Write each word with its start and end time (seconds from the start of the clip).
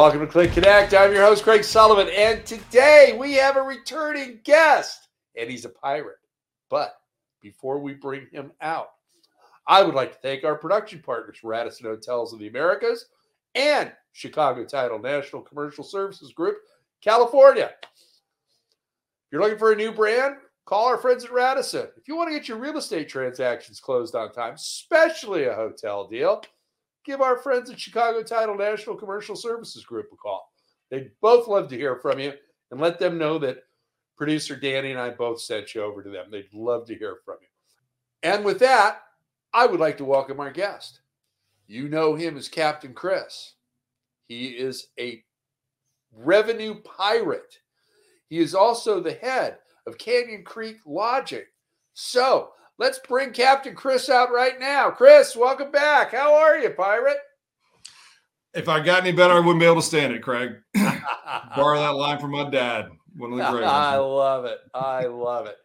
Welcome 0.00 0.20
to 0.20 0.26
CLIC 0.26 0.54
Connect. 0.54 0.94
I'm 0.94 1.12
your 1.12 1.26
host, 1.26 1.44
Craig 1.44 1.62
Sullivan, 1.62 2.08
and 2.16 2.46
today 2.46 3.14
we 3.20 3.34
have 3.34 3.56
a 3.56 3.62
returning 3.62 4.40
guest, 4.44 5.08
and 5.36 5.50
he's 5.50 5.66
a 5.66 5.68
pirate. 5.68 6.16
But 6.70 6.94
before 7.42 7.78
we 7.78 7.92
bring 7.92 8.26
him 8.32 8.50
out, 8.62 8.92
I 9.66 9.82
would 9.82 9.94
like 9.94 10.12
to 10.12 10.18
thank 10.20 10.42
our 10.42 10.54
production 10.54 11.02
partners, 11.04 11.44
Radisson 11.44 11.84
Hotels 11.84 12.32
of 12.32 12.38
the 12.38 12.48
Americas 12.48 13.08
and 13.54 13.92
Chicago 14.12 14.64
Title 14.64 14.98
National 14.98 15.42
Commercial 15.42 15.84
Services 15.84 16.32
Group, 16.32 16.56
California. 17.02 17.70
If 17.82 19.32
you're 19.32 19.42
looking 19.42 19.58
for 19.58 19.72
a 19.72 19.76
new 19.76 19.92
brand, 19.92 20.36
call 20.64 20.86
our 20.86 20.96
friends 20.96 21.26
at 21.26 21.30
Radisson. 21.30 21.88
If 21.98 22.08
you 22.08 22.16
want 22.16 22.30
to 22.30 22.34
get 22.34 22.48
your 22.48 22.56
real 22.56 22.78
estate 22.78 23.10
transactions 23.10 23.80
closed 23.80 24.14
on 24.14 24.32
time, 24.32 24.54
especially 24.54 25.44
a 25.44 25.54
hotel 25.54 26.08
deal, 26.08 26.42
give 27.04 27.20
our 27.20 27.38
friends 27.38 27.70
at 27.70 27.80
Chicago 27.80 28.22
Title 28.22 28.56
National 28.56 28.96
Commercial 28.96 29.36
Services 29.36 29.84
Group 29.84 30.08
a 30.12 30.16
call. 30.16 30.52
They'd 30.90 31.10
both 31.20 31.48
love 31.48 31.68
to 31.68 31.76
hear 31.76 31.96
from 31.96 32.18
you 32.18 32.32
and 32.70 32.80
let 32.80 32.98
them 32.98 33.18
know 33.18 33.38
that 33.38 33.64
producer 34.16 34.56
Danny 34.56 34.90
and 34.90 35.00
I 35.00 35.10
both 35.10 35.40
sent 35.40 35.74
you 35.74 35.82
over 35.82 36.02
to 36.02 36.10
them. 36.10 36.26
They'd 36.30 36.52
love 36.52 36.86
to 36.86 36.94
hear 36.94 37.18
from 37.24 37.36
you. 37.40 37.48
And 38.22 38.44
with 38.44 38.58
that, 38.58 39.02
I 39.52 39.66
would 39.66 39.80
like 39.80 39.96
to 39.98 40.04
welcome 40.04 40.40
our 40.40 40.50
guest. 40.50 41.00
You 41.66 41.88
know 41.88 42.14
him 42.14 42.36
as 42.36 42.48
Captain 42.48 42.92
Chris. 42.92 43.54
He 44.26 44.48
is 44.48 44.88
a 44.98 45.24
revenue 46.12 46.80
pirate. 46.82 47.58
He 48.28 48.38
is 48.38 48.54
also 48.54 49.00
the 49.00 49.14
head 49.14 49.58
of 49.86 49.98
Canyon 49.98 50.44
Creek 50.44 50.78
Lodging. 50.84 51.46
So 51.94 52.50
let's 52.80 52.98
bring 52.98 53.30
Captain 53.30 53.74
Chris 53.74 54.08
out 54.08 54.32
right 54.32 54.58
now. 54.58 54.90
Chris, 54.90 55.36
welcome 55.36 55.70
back. 55.70 56.12
How 56.12 56.34
are 56.34 56.58
you, 56.58 56.70
pirate? 56.70 57.18
If 58.54 58.68
I 58.68 58.80
got 58.80 59.02
any 59.02 59.12
better, 59.12 59.34
I 59.34 59.38
wouldn't 59.38 59.60
be 59.60 59.66
able 59.66 59.76
to 59.76 59.82
stand 59.82 60.12
it, 60.14 60.22
Craig. 60.22 60.54
Borrow 60.74 61.78
that 61.78 61.94
line 61.94 62.18
from 62.18 62.32
my 62.32 62.48
dad. 62.48 62.88
One 63.16 63.32
of 63.32 63.38
the 63.38 63.50
great 63.50 63.64
I 63.64 63.96
love 63.98 64.46
it. 64.46 64.58
I 64.74 65.04
love 65.04 65.46
it. 65.46 65.56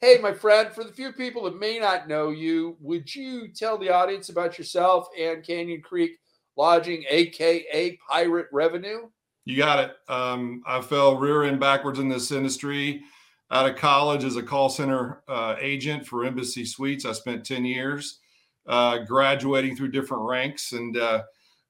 hey, 0.00 0.18
my 0.20 0.32
friend, 0.32 0.72
for 0.72 0.84
the 0.84 0.92
few 0.92 1.12
people 1.12 1.44
that 1.44 1.60
may 1.60 1.78
not 1.78 2.08
know 2.08 2.30
you, 2.30 2.76
would 2.80 3.14
you 3.14 3.48
tell 3.48 3.76
the 3.76 3.90
audience 3.90 4.30
about 4.30 4.58
yourself 4.58 5.08
and 5.20 5.44
Canyon 5.44 5.82
Creek 5.82 6.12
Lodging, 6.56 7.04
aka 7.10 7.98
Pirate 8.08 8.48
Revenue? 8.52 9.10
You 9.44 9.56
got 9.58 9.78
it. 9.80 9.96
Um, 10.08 10.62
I 10.66 10.80
fell 10.80 11.18
rear 11.18 11.44
end 11.44 11.60
backwards 11.60 11.98
in 11.98 12.08
this 12.08 12.32
industry 12.32 13.02
out 13.50 13.68
of 13.68 13.76
college 13.76 14.24
as 14.24 14.36
a 14.36 14.42
call 14.42 14.68
center 14.68 15.22
uh, 15.28 15.56
agent 15.60 16.06
for 16.06 16.24
Embassy 16.24 16.64
Suites. 16.64 17.04
I 17.04 17.12
spent 17.12 17.46
10 17.46 17.64
years 17.64 18.20
uh, 18.66 18.98
graduating 18.98 19.76
through 19.76 19.90
different 19.90 20.24
ranks 20.24 20.72
and 20.72 20.96
uh, 20.96 21.22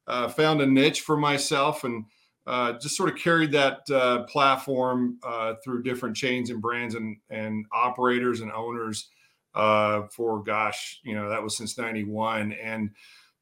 uh 0.07 0.27
found 0.27 0.59
a 0.59 0.65
niche 0.65 1.01
for 1.01 1.15
myself 1.15 1.83
and 1.83 2.05
uh, 2.45 2.73
just 2.73 2.97
sort 2.97 3.09
of 3.09 3.15
carried 3.15 3.51
that 3.51 3.89
uh, 3.91 4.23
platform 4.23 5.19
through 5.63 5.83
different 5.83 6.15
chains 6.15 6.49
and 6.49 6.61
brands 6.61 6.95
and, 6.95 7.17
and 7.29 7.65
operators 7.71 8.41
and 8.41 8.51
owners 8.51 9.09
for, 9.53 10.43
gosh, 10.43 10.99
you 11.03 11.13
know, 11.13 11.29
that 11.29 11.43
was 11.43 11.55
since 11.55 11.77
91. 11.77 12.53
And 12.53 12.89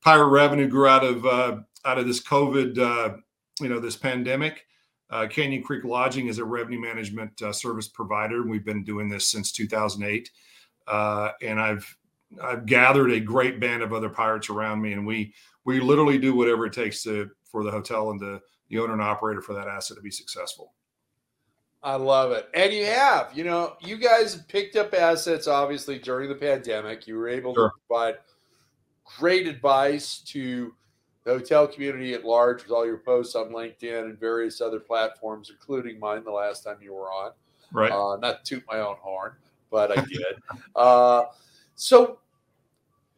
Pirate 0.02 0.28
Revenue 0.28 0.68
grew 0.68 0.88
out 0.88 1.06
of, 1.06 1.26
out 1.26 1.98
of 1.98 2.06
this 2.06 2.22
COVID, 2.22 3.18
you 3.62 3.70
know, 3.70 3.80
this 3.80 3.96
pandemic. 3.96 4.66
Uh, 5.10 5.28
Canyon 5.28 5.64
Creek 5.64 5.86
Lodging 5.86 6.28
is 6.28 6.38
a 6.38 6.46
revenue 6.46 6.80
management 6.82 7.42
uh, 7.42 7.54
service 7.54 7.88
provider. 7.88 8.44
We've 8.44 8.66
been 8.66 8.84
doing 8.84 9.08
this 9.08 9.28
since 9.28 9.52
2008, 9.52 10.30
uh, 10.88 11.32
and 11.42 11.60
I've 11.60 11.98
I've 12.42 12.66
gathered 12.66 13.12
a 13.12 13.20
great 13.20 13.60
band 13.60 13.84
of 13.84 13.94
other 13.94 14.10
pirates 14.10 14.50
around 14.50 14.82
me, 14.82 14.94
and 14.94 15.08
we 15.08 15.34
we 15.64 15.80
literally 15.80 16.18
do 16.18 16.36
whatever 16.36 16.66
it 16.66 16.74
takes 16.74 17.04
to 17.04 17.30
for 17.46 17.64
the 17.64 17.72
hotel 17.72 18.12
and 18.12 18.20
the 18.20 18.42
the 18.70 18.80
owner 18.80 18.94
and 18.94 19.02
operator 19.02 19.42
for 19.42 19.54
that 19.54 19.68
asset 19.68 19.96
to 19.96 20.04
be 20.04 20.12
successful. 20.12 20.74
I 21.82 21.96
love 21.96 22.32
it, 22.32 22.50
and 22.54 22.74
you 22.74 22.86
have. 22.86 23.32
You 23.34 23.46
know, 23.46 23.78
you 23.80 23.98
guys 23.98 24.36
picked 24.50 24.76
up 24.76 24.94
assets 24.94 25.48
obviously 25.48 26.00
during 26.00 26.28
the 26.28 26.36
pandemic. 26.36 27.08
You 27.08 27.16
were 27.16 27.30
able 27.30 27.54
sure. 27.54 27.70
to 27.70 27.76
provide 27.88 28.16
great 29.18 29.48
advice 29.48 30.20
to 30.28 30.74
the 31.28 31.34
hotel 31.34 31.68
community 31.68 32.14
at 32.14 32.24
large 32.24 32.64
with 32.64 32.72
all 32.72 32.86
your 32.86 33.00
posts 33.00 33.36
on 33.36 33.50
LinkedIn 33.50 34.06
and 34.06 34.18
various 34.18 34.62
other 34.62 34.80
platforms, 34.80 35.50
including 35.50 36.00
mine 36.00 36.24
the 36.24 36.32
last 36.32 36.64
time 36.64 36.78
you 36.82 36.94
were 36.94 37.12
on. 37.12 37.32
Right. 37.74 37.92
Uh, 37.92 38.16
not 38.16 38.46
toot 38.46 38.64
my 38.72 38.80
own 38.80 38.96
horn, 39.02 39.34
but 39.70 39.92
I 39.92 40.06
did. 40.06 40.42
uh, 40.76 41.26
so, 41.76 42.20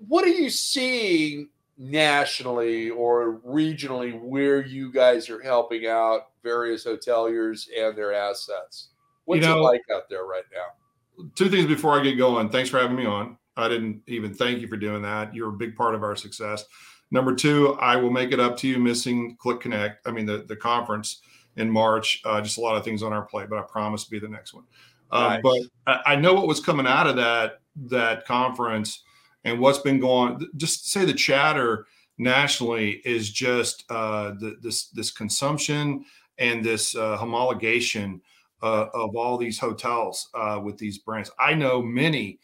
what 0.08 0.26
are 0.26 0.30
you 0.30 0.50
seeing 0.50 1.50
nationally 1.78 2.90
or 2.90 3.40
regionally 3.48 4.20
where 4.20 4.66
you 4.66 4.92
guys 4.92 5.30
are 5.30 5.42
helping 5.42 5.86
out 5.86 6.30
various 6.42 6.86
hoteliers 6.86 7.68
and 7.78 7.96
their 7.96 8.12
assets? 8.12 8.88
What's 9.26 9.44
you 9.44 9.48
know, 9.48 9.60
it 9.60 9.62
like 9.62 9.82
out 9.94 10.10
there 10.10 10.26
right 10.26 10.46
now? 10.52 11.26
Two 11.36 11.48
things 11.48 11.68
before 11.68 12.00
I 12.00 12.04
get 12.04 12.16
going. 12.16 12.50
Thanks 12.50 12.72
for 12.72 12.80
having 12.80 12.98
me 12.98 13.06
on. 13.06 13.38
I 13.56 13.68
didn't 13.68 14.02
even 14.08 14.34
thank 14.34 14.62
you 14.62 14.68
for 14.68 14.78
doing 14.78 15.04
that. 15.04 15.36
You're 15.36 15.50
a 15.50 15.54
big 15.54 15.76
part 15.76 15.94
of 15.94 16.02
our 16.02 16.16
success. 16.16 16.66
Number 17.12 17.34
two, 17.34 17.76
I 17.80 17.96
will 17.96 18.12
make 18.12 18.32
it 18.32 18.40
up 18.40 18.58
to 18.58 18.68
you 18.68 18.78
missing 18.78 19.36
CLIC 19.40 19.62
Connect. 19.62 20.08
I 20.08 20.12
mean, 20.12 20.26
the, 20.26 20.46
the 20.48 20.56
conference 20.56 21.22
in 21.56 21.70
March. 21.70 22.22
Uh, 22.26 22.42
just 22.42 22.58
a 22.58 22.62
lot 22.62 22.76
of 22.78 22.84
things 22.84 23.04
on 23.04 23.14
our 23.14 23.24
plate, 23.24 23.50
but 23.50 23.60
I 23.60 23.64
promise 23.64 24.06
to 24.06 24.12
be 24.12 24.20
the 24.20 24.28
next 24.28 24.54
one. 24.54 24.64
Uh, 25.12 25.40
nice. 25.42 25.42
But 25.42 25.62
I, 25.88 26.14
I, 26.14 26.16
know 26.16 26.34
what 26.34 26.48
was 26.48 26.60
coming 26.60 26.86
out 26.86 27.08
of 27.08 27.16
that 27.16 27.62
that 27.88 28.26
conference 28.26 29.04
and 29.44 29.60
what's 29.60 29.80
been 29.80 30.00
going. 30.00 30.48
Just 30.56 30.92
say 30.92 31.06
the 31.06 31.14
chatter 31.14 31.88
nationally 32.18 33.02
is 33.06 33.32
just 33.32 33.86
uh, 33.90 34.32
the, 34.40 34.58
this 34.62 34.90
this 34.90 35.10
consumption 35.10 36.06
and 36.38 36.64
this 36.64 36.96
uh, 36.96 37.18
homologation 37.18 38.22
uh, 38.62 38.88
of 38.94 39.16
all 39.16 39.38
these 39.38 39.58
hotels 39.58 40.30
uh, 40.36 40.60
with 40.64 40.78
these 40.78 41.00
brands. 41.00 41.32
I 41.40 41.54
know 41.54 41.82
many 41.82 42.40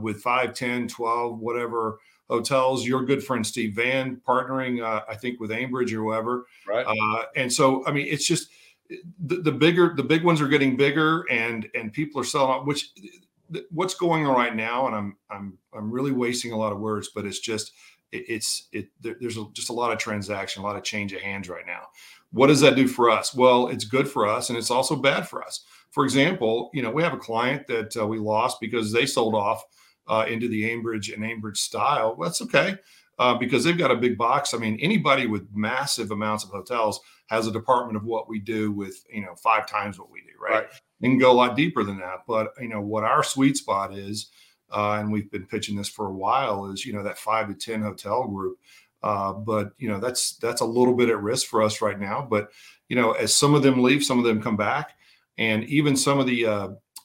with 0.00 0.20
5, 0.20 0.52
10, 0.52 0.88
12, 0.88 1.38
whatever 1.38 1.98
hotels. 2.28 2.86
Your 2.86 3.04
good 3.04 3.22
friend 3.22 3.46
Steve 3.46 3.74
Van 3.74 4.20
partnering, 4.26 4.82
uh, 4.82 5.02
I 5.08 5.14
think, 5.14 5.40
with 5.40 5.50
Aimbridge 5.50 5.92
or 5.92 6.02
whoever. 6.02 6.46
Right. 6.66 6.86
Uh, 6.86 7.24
and 7.36 7.52
so, 7.52 7.86
I 7.86 7.92
mean, 7.92 8.06
it's 8.08 8.26
just 8.26 8.50
the, 9.18 9.36
the, 9.36 9.52
bigger, 9.52 9.94
the 9.96 10.02
big 10.02 10.24
ones 10.24 10.40
are 10.40 10.48
getting 10.48 10.76
bigger, 10.76 11.24
and 11.30 11.68
and 11.74 11.92
people 11.92 12.20
are 12.20 12.24
selling. 12.24 12.66
Which 12.66 12.90
what's 13.70 13.94
going 13.94 14.26
on 14.26 14.36
right 14.36 14.54
now, 14.54 14.86
and 14.86 14.96
I'm 14.96 15.16
I'm 15.30 15.58
I'm 15.72 15.90
really 15.90 16.12
wasting 16.12 16.52
a 16.52 16.56
lot 16.56 16.72
of 16.72 16.80
words, 16.80 17.10
but 17.14 17.24
it's 17.24 17.40
just 17.40 17.72
it, 18.12 18.24
it's 18.28 18.68
it. 18.72 18.88
There, 19.00 19.16
there's 19.20 19.36
a, 19.36 19.44
just 19.52 19.70
a 19.70 19.74
lot 19.74 19.92
of 19.92 19.98
transaction, 19.98 20.62
a 20.62 20.66
lot 20.66 20.76
of 20.76 20.84
change 20.84 21.12
of 21.12 21.20
hands 21.20 21.48
right 21.48 21.66
now. 21.66 21.88
What 22.32 22.48
does 22.48 22.60
that 22.60 22.76
do 22.76 22.88
for 22.88 23.10
us? 23.10 23.34
Well, 23.34 23.68
it's 23.68 23.84
good 23.84 24.08
for 24.08 24.26
us, 24.26 24.48
and 24.48 24.58
it's 24.58 24.70
also 24.70 24.96
bad 24.96 25.28
for 25.28 25.42
us. 25.42 25.64
For 25.92 26.04
example, 26.04 26.70
you 26.74 26.82
know, 26.82 26.90
we 26.90 27.02
have 27.02 27.12
a 27.12 27.18
client 27.18 27.66
that 27.68 27.96
uh, 27.96 28.06
we 28.06 28.18
lost 28.18 28.58
because 28.60 28.92
they 28.92 29.06
sold 29.06 29.34
off 29.34 29.62
uh, 30.06 30.26
into 30.28 30.48
the 30.48 30.64
Aimbridge 30.64 31.12
and 31.12 31.22
Aimbridge 31.22 31.56
style, 31.56 32.14
well, 32.16 32.28
that's 32.28 32.42
okay 32.42 32.76
uh, 33.18 33.34
because 33.34 33.64
they've 33.64 33.78
got 33.78 33.90
a 33.90 33.96
big 33.96 34.18
box. 34.18 34.54
I 34.54 34.58
mean, 34.58 34.78
anybody 34.80 35.26
with 35.26 35.46
massive 35.52 36.10
amounts 36.10 36.44
of 36.44 36.50
hotels 36.50 37.00
has 37.26 37.46
a 37.46 37.52
department 37.52 37.96
of 37.96 38.04
what 38.04 38.28
we 38.28 38.38
do 38.38 38.72
with 38.72 39.04
you 39.12 39.22
know 39.22 39.34
five 39.36 39.66
times 39.66 39.98
what 39.98 40.10
we 40.10 40.20
do, 40.20 40.32
right? 40.40 40.64
right. 40.64 40.66
And 41.02 41.20
go 41.20 41.30
a 41.30 41.34
lot 41.34 41.56
deeper 41.56 41.84
than 41.84 41.98
that. 41.98 42.20
But 42.26 42.52
you 42.60 42.68
know 42.68 42.80
what 42.80 43.04
our 43.04 43.22
sweet 43.22 43.56
spot 43.56 43.96
is, 43.96 44.30
uh, 44.72 44.92
and 44.92 45.12
we've 45.12 45.30
been 45.30 45.46
pitching 45.46 45.76
this 45.76 45.88
for 45.88 46.06
a 46.06 46.14
while, 46.14 46.70
is 46.70 46.84
you 46.84 46.92
know 46.92 47.02
that 47.02 47.18
five 47.18 47.48
to 47.48 47.54
ten 47.54 47.82
hotel 47.82 48.26
group. 48.26 48.58
Uh, 49.02 49.32
but 49.32 49.72
you 49.78 49.88
know 49.88 50.00
that's 50.00 50.36
that's 50.36 50.62
a 50.62 50.66
little 50.66 50.94
bit 50.94 51.08
at 51.08 51.22
risk 51.22 51.46
for 51.46 51.62
us 51.62 51.80
right 51.80 52.00
now. 52.00 52.26
But 52.28 52.50
you 52.88 52.96
know, 52.96 53.12
as 53.12 53.34
some 53.34 53.54
of 53.54 53.62
them 53.62 53.82
leave, 53.82 54.04
some 54.04 54.18
of 54.18 54.24
them 54.24 54.42
come 54.42 54.56
back, 54.56 54.92
and 55.38 55.64
even 55.64 55.96
some 55.96 56.18
of 56.18 56.26
the 56.26 56.46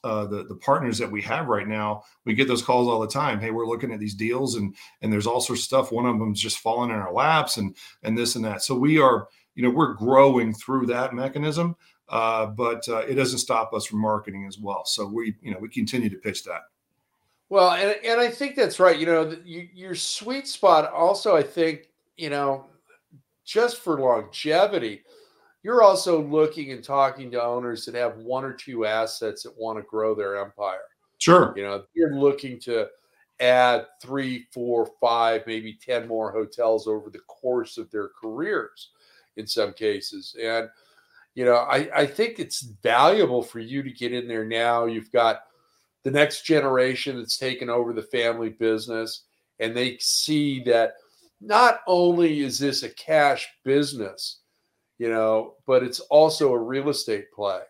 uh, 0.04 0.26
the 0.26 0.44
the 0.44 0.56
partners 0.56 0.98
that 0.98 1.12
we 1.12 1.22
have 1.22 1.48
right 1.48 1.68
now, 1.68 2.04
we 2.26 2.34
get 2.34 2.48
those 2.48 2.62
calls 2.62 2.88
all 2.88 3.00
the 3.00 3.08
time. 3.08 3.40
Hey, 3.40 3.52
we're 3.52 3.68
looking 3.68 3.92
at 3.92 4.00
these 4.00 4.14
deals, 4.14 4.56
and 4.56 4.76
and 5.02 5.12
there's 5.12 5.28
all 5.28 5.42
sorts 5.42 5.62
of 5.62 5.66
stuff. 5.66 5.92
One 5.92 6.06
of 6.06 6.18
them's 6.20 6.42
just 6.42 6.60
falling 6.60 6.90
in 6.90 6.96
our 6.96 7.14
laps, 7.14 7.58
and 7.58 7.76
and 8.04 8.18
this 8.18 8.36
and 8.36 8.46
that. 8.46 8.64
So 8.64 8.76
we 8.76 9.00
are, 9.00 9.28
you 9.56 9.64
know, 9.64 9.70
we're 9.70 9.94
growing 9.94 10.54
through 10.54 10.86
that 10.88 11.14
mechanism, 11.14 11.76
uh, 12.08 12.46
but 12.48 12.88
uh, 12.88 13.00
it 13.00 13.16
doesn't 13.16 13.40
stop 13.40 13.74
us 13.74 13.86
from 13.86 14.00
marketing 14.00 14.46
as 14.48 14.58
well. 14.58 14.86
So 14.86 15.06
we, 15.06 15.36
you 15.42 15.52
know, 15.52 15.60
we 15.60 15.70
continue 15.70 16.10
to 16.10 16.18
pitch 16.18 16.44
that. 16.46 16.62
Well, 17.50 17.72
and 17.72 17.96
and 18.06 18.22
I 18.22 18.30
think 18.30 18.56
that's 18.56 18.80
right. 18.80 18.98
You 18.98 19.06
know, 19.06 19.36
you, 19.44 19.68
your 19.74 19.96
sweet 19.96 20.48
spot 20.48 20.92
also, 20.94 21.36
I 21.36 21.44
think, 21.44 21.90
you 22.16 22.30
know, 22.30 22.68
just 23.44 23.78
for 23.78 24.00
longevity 24.00 25.02
you're 25.64 25.84
also 25.84 26.22
looking 26.22 26.72
and 26.72 26.84
talking 26.84 27.32
to 27.32 27.44
owners 27.44 27.86
that 27.86 27.96
have 27.96 28.18
one 28.18 28.46
or 28.46 28.54
two 28.54 28.86
assets 28.86 29.44
that 29.44 29.58
want 29.58 29.78
to 29.78 29.84
grow 29.84 30.16
their 30.16 30.38
empire. 30.40 30.80
Sure. 31.18 31.54
You 31.56 31.64
know, 31.64 31.84
you're 31.94 32.16
looking 32.16 32.60
to 32.62 32.88
add 33.40 33.86
three, 34.02 34.48
four, 34.54 34.90
five, 35.02 35.44
maybe 35.46 35.78
10 35.82 36.08
more 36.08 36.32
hotels 36.32 36.88
over 36.88 37.10
the 37.10 37.20
course 37.20 37.78
of 37.78 37.92
their 37.92 38.10
careers 38.10 38.92
in 39.38 39.48
some 39.48 39.74
cases. 39.74 40.36
And, 40.42 40.70
you 41.36 41.46
know, 41.46 41.56
I, 41.56 41.90
I 41.94 42.06
think 42.06 42.40
it's 42.40 42.62
valuable 42.62 43.42
for 43.42 43.60
you 43.60 43.84
to 43.84 43.92
get 43.92 44.14
in 44.14 44.28
there 44.28 44.46
now. 44.46 44.86
You've 44.86 45.12
got 45.12 45.42
the 46.04 46.12
next 46.12 46.46
generation 46.46 47.18
that's 47.18 47.38
taken 47.38 47.70
over 47.70 47.94
the 47.94 48.02
family 48.04 48.50
business, 48.50 49.24
and 49.60 49.76
they 49.76 49.98
see 50.00 50.64
that 50.64 50.94
not 51.42 51.80
only 51.88 52.42
is 52.42 52.60
this 52.60 52.84
a 52.84 52.90
cash 52.90 53.48
business, 53.64 54.39
you 55.00 55.10
know, 55.10 55.56
but 55.66 55.82
it's 55.82 56.02
also 56.02 56.54
a 56.54 56.60
real 56.60 56.90
estate 56.90 57.32
play. 57.32 57.62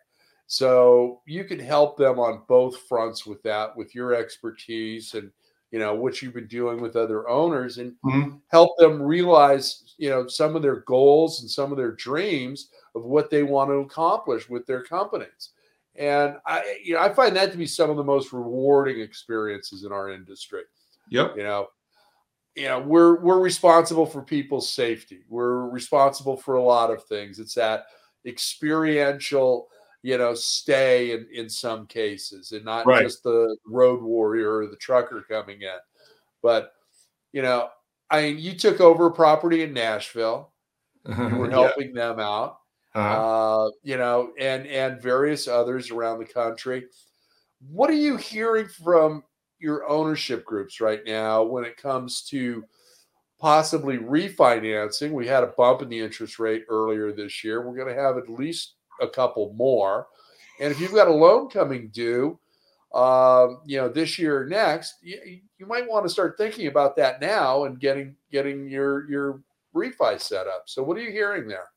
So 0.48 1.22
you 1.26 1.44
can 1.44 1.60
help 1.60 1.96
them 1.96 2.20
on 2.20 2.42
both 2.48 2.82
fronts 2.88 3.26
with 3.26 3.42
that, 3.44 3.78
with 3.78 3.94
your 3.96 4.16
expertise 4.16 5.14
and 5.14 5.32
you 5.72 5.78
know 5.78 5.94
what 5.94 6.22
you've 6.22 6.34
been 6.34 6.48
doing 6.48 6.82
with 6.82 6.96
other 6.96 7.30
owners, 7.30 7.78
and 7.78 7.94
mm-hmm. 8.04 8.38
help 8.48 8.76
them 8.80 9.00
realize 9.00 9.94
you 10.00 10.10
know 10.10 10.28
some 10.28 10.56
of 10.56 10.64
their 10.64 10.78
goals 10.78 11.42
and 11.42 11.50
some 11.50 11.72
of 11.72 11.78
their 11.78 11.92
dreams 11.92 12.70
of 12.96 13.04
what 13.04 13.30
they 13.30 13.44
want 13.44 13.70
to 13.70 13.76
accomplish 13.76 14.50
with 14.50 14.66
their 14.66 14.84
companies. 14.84 15.52
And 15.96 16.38
I, 16.46 16.80
you 16.84 16.96
know, 16.96 17.02
I 17.02 17.14
find 17.14 17.36
that 17.36 17.52
to 17.52 17.58
be 17.58 17.68
some 17.68 17.92
of 17.92 17.98
the 17.98 18.04
most 18.04 18.34
rewarding 18.34 19.00
experiences 19.00 19.84
in 19.84 19.92
our 19.92 20.10
industry. 20.10 20.64
Yep. 21.10 21.34
You 21.38 21.44
know, 21.44 21.68
you 22.56 22.68
know, 22.68 22.80
we're 22.80 23.20
we're 23.22 23.40
responsible 23.40 24.06
for 24.06 24.22
people's 24.22 24.72
safety. 24.72 25.24
We're 25.30 25.70
responsible 25.70 26.38
for 26.38 26.56
a 26.56 26.64
lot 26.64 26.92
of 26.92 27.04
things. 27.04 27.40
It's 27.40 27.56
that 27.56 27.86
experiential 28.26 29.70
you 30.02 30.18
know, 30.18 30.34
stay 30.34 31.12
in, 31.12 31.28
in 31.34 31.50
some 31.50 31.86
cases 31.86 32.52
and 32.52 32.64
not 32.64 32.86
right. 32.86 33.04
just 33.04 33.24
the 33.24 33.58
road 33.66 34.02
warrior 34.02 34.60
or 34.60 34.68
the 34.68 34.78
trucker 34.78 35.26
coming 35.30 35.62
in. 35.62 35.78
But, 36.42 36.72
you 37.34 37.42
know, 37.42 37.70
I 38.10 38.22
mean, 38.22 38.38
you 38.40 38.54
took 38.54 38.80
over 38.80 39.08
a 39.08 39.12
property 39.12 39.64
in 39.64 39.74
Nashville. 39.74 40.52
You 41.06 41.36
were 41.36 41.50
helping 41.52 41.94
yeah. 41.94 42.08
them 42.08 42.20
out. 42.20 42.60
Uh-huh. 42.96 43.66
Uh, 43.66 43.70
you 43.84 43.98
know, 43.98 44.32
and 44.40 44.66
and 44.66 45.00
various 45.00 45.48
others 45.48 45.92
around 45.92 46.18
the 46.18 46.26
country. 46.26 46.86
What 47.70 47.92
are 47.92 47.94
you 47.94 48.18
hearing 48.18 48.68
from 48.68 49.24
your 49.60 49.88
ownership 49.88 50.46
groups 50.46 50.82
right 50.82 51.02
now 51.06 51.44
when 51.44 51.64
it 51.64 51.78
comes 51.78 52.22
to 52.30 52.64
possibly 53.40 53.98
refinancing? 53.98 55.12
We 55.12 55.28
had 55.28 55.44
a 55.44 55.54
bump 55.58 55.82
in 55.82 55.90
the 55.90 56.00
interest 56.00 56.40
rate 56.40 56.66
earlier 56.70 57.12
this 57.12 57.44
year. 57.44 57.62
We're 57.62 57.76
going 57.76 57.94
to 57.94 58.02
have 58.02 58.18
at 58.18 58.30
least 58.30 58.76
a 59.02 59.08
couple 59.08 59.54
more. 59.54 60.08
And 60.60 60.72
if 60.72 60.80
you've 60.80 60.94
got 60.94 61.08
a 61.08 61.14
loan 61.14 61.50
coming 61.50 61.90
due, 61.90 62.40
um, 62.94 63.62
you 63.66 63.78
know, 63.78 63.88
this 63.88 64.18
year 64.18 64.42
or 64.42 64.46
next, 64.46 64.96
you, 65.02 65.40
you 65.58 65.66
might 65.66 65.88
want 65.88 66.06
to 66.06 66.10
start 66.10 66.38
thinking 66.38 66.68
about 66.68 66.96
that 66.98 67.22
now 67.22 67.66
and 67.66 67.80
getting 67.80 68.16
getting 68.32 68.68
your 68.68 69.10
your 69.10 69.42
refi 69.76 70.20
set 70.20 70.48
up. 70.48 70.64
So, 70.66 70.84
what 70.84 70.98
are 70.98 71.02
you 71.02 71.12
hearing 71.12 71.48
there? 71.48 71.68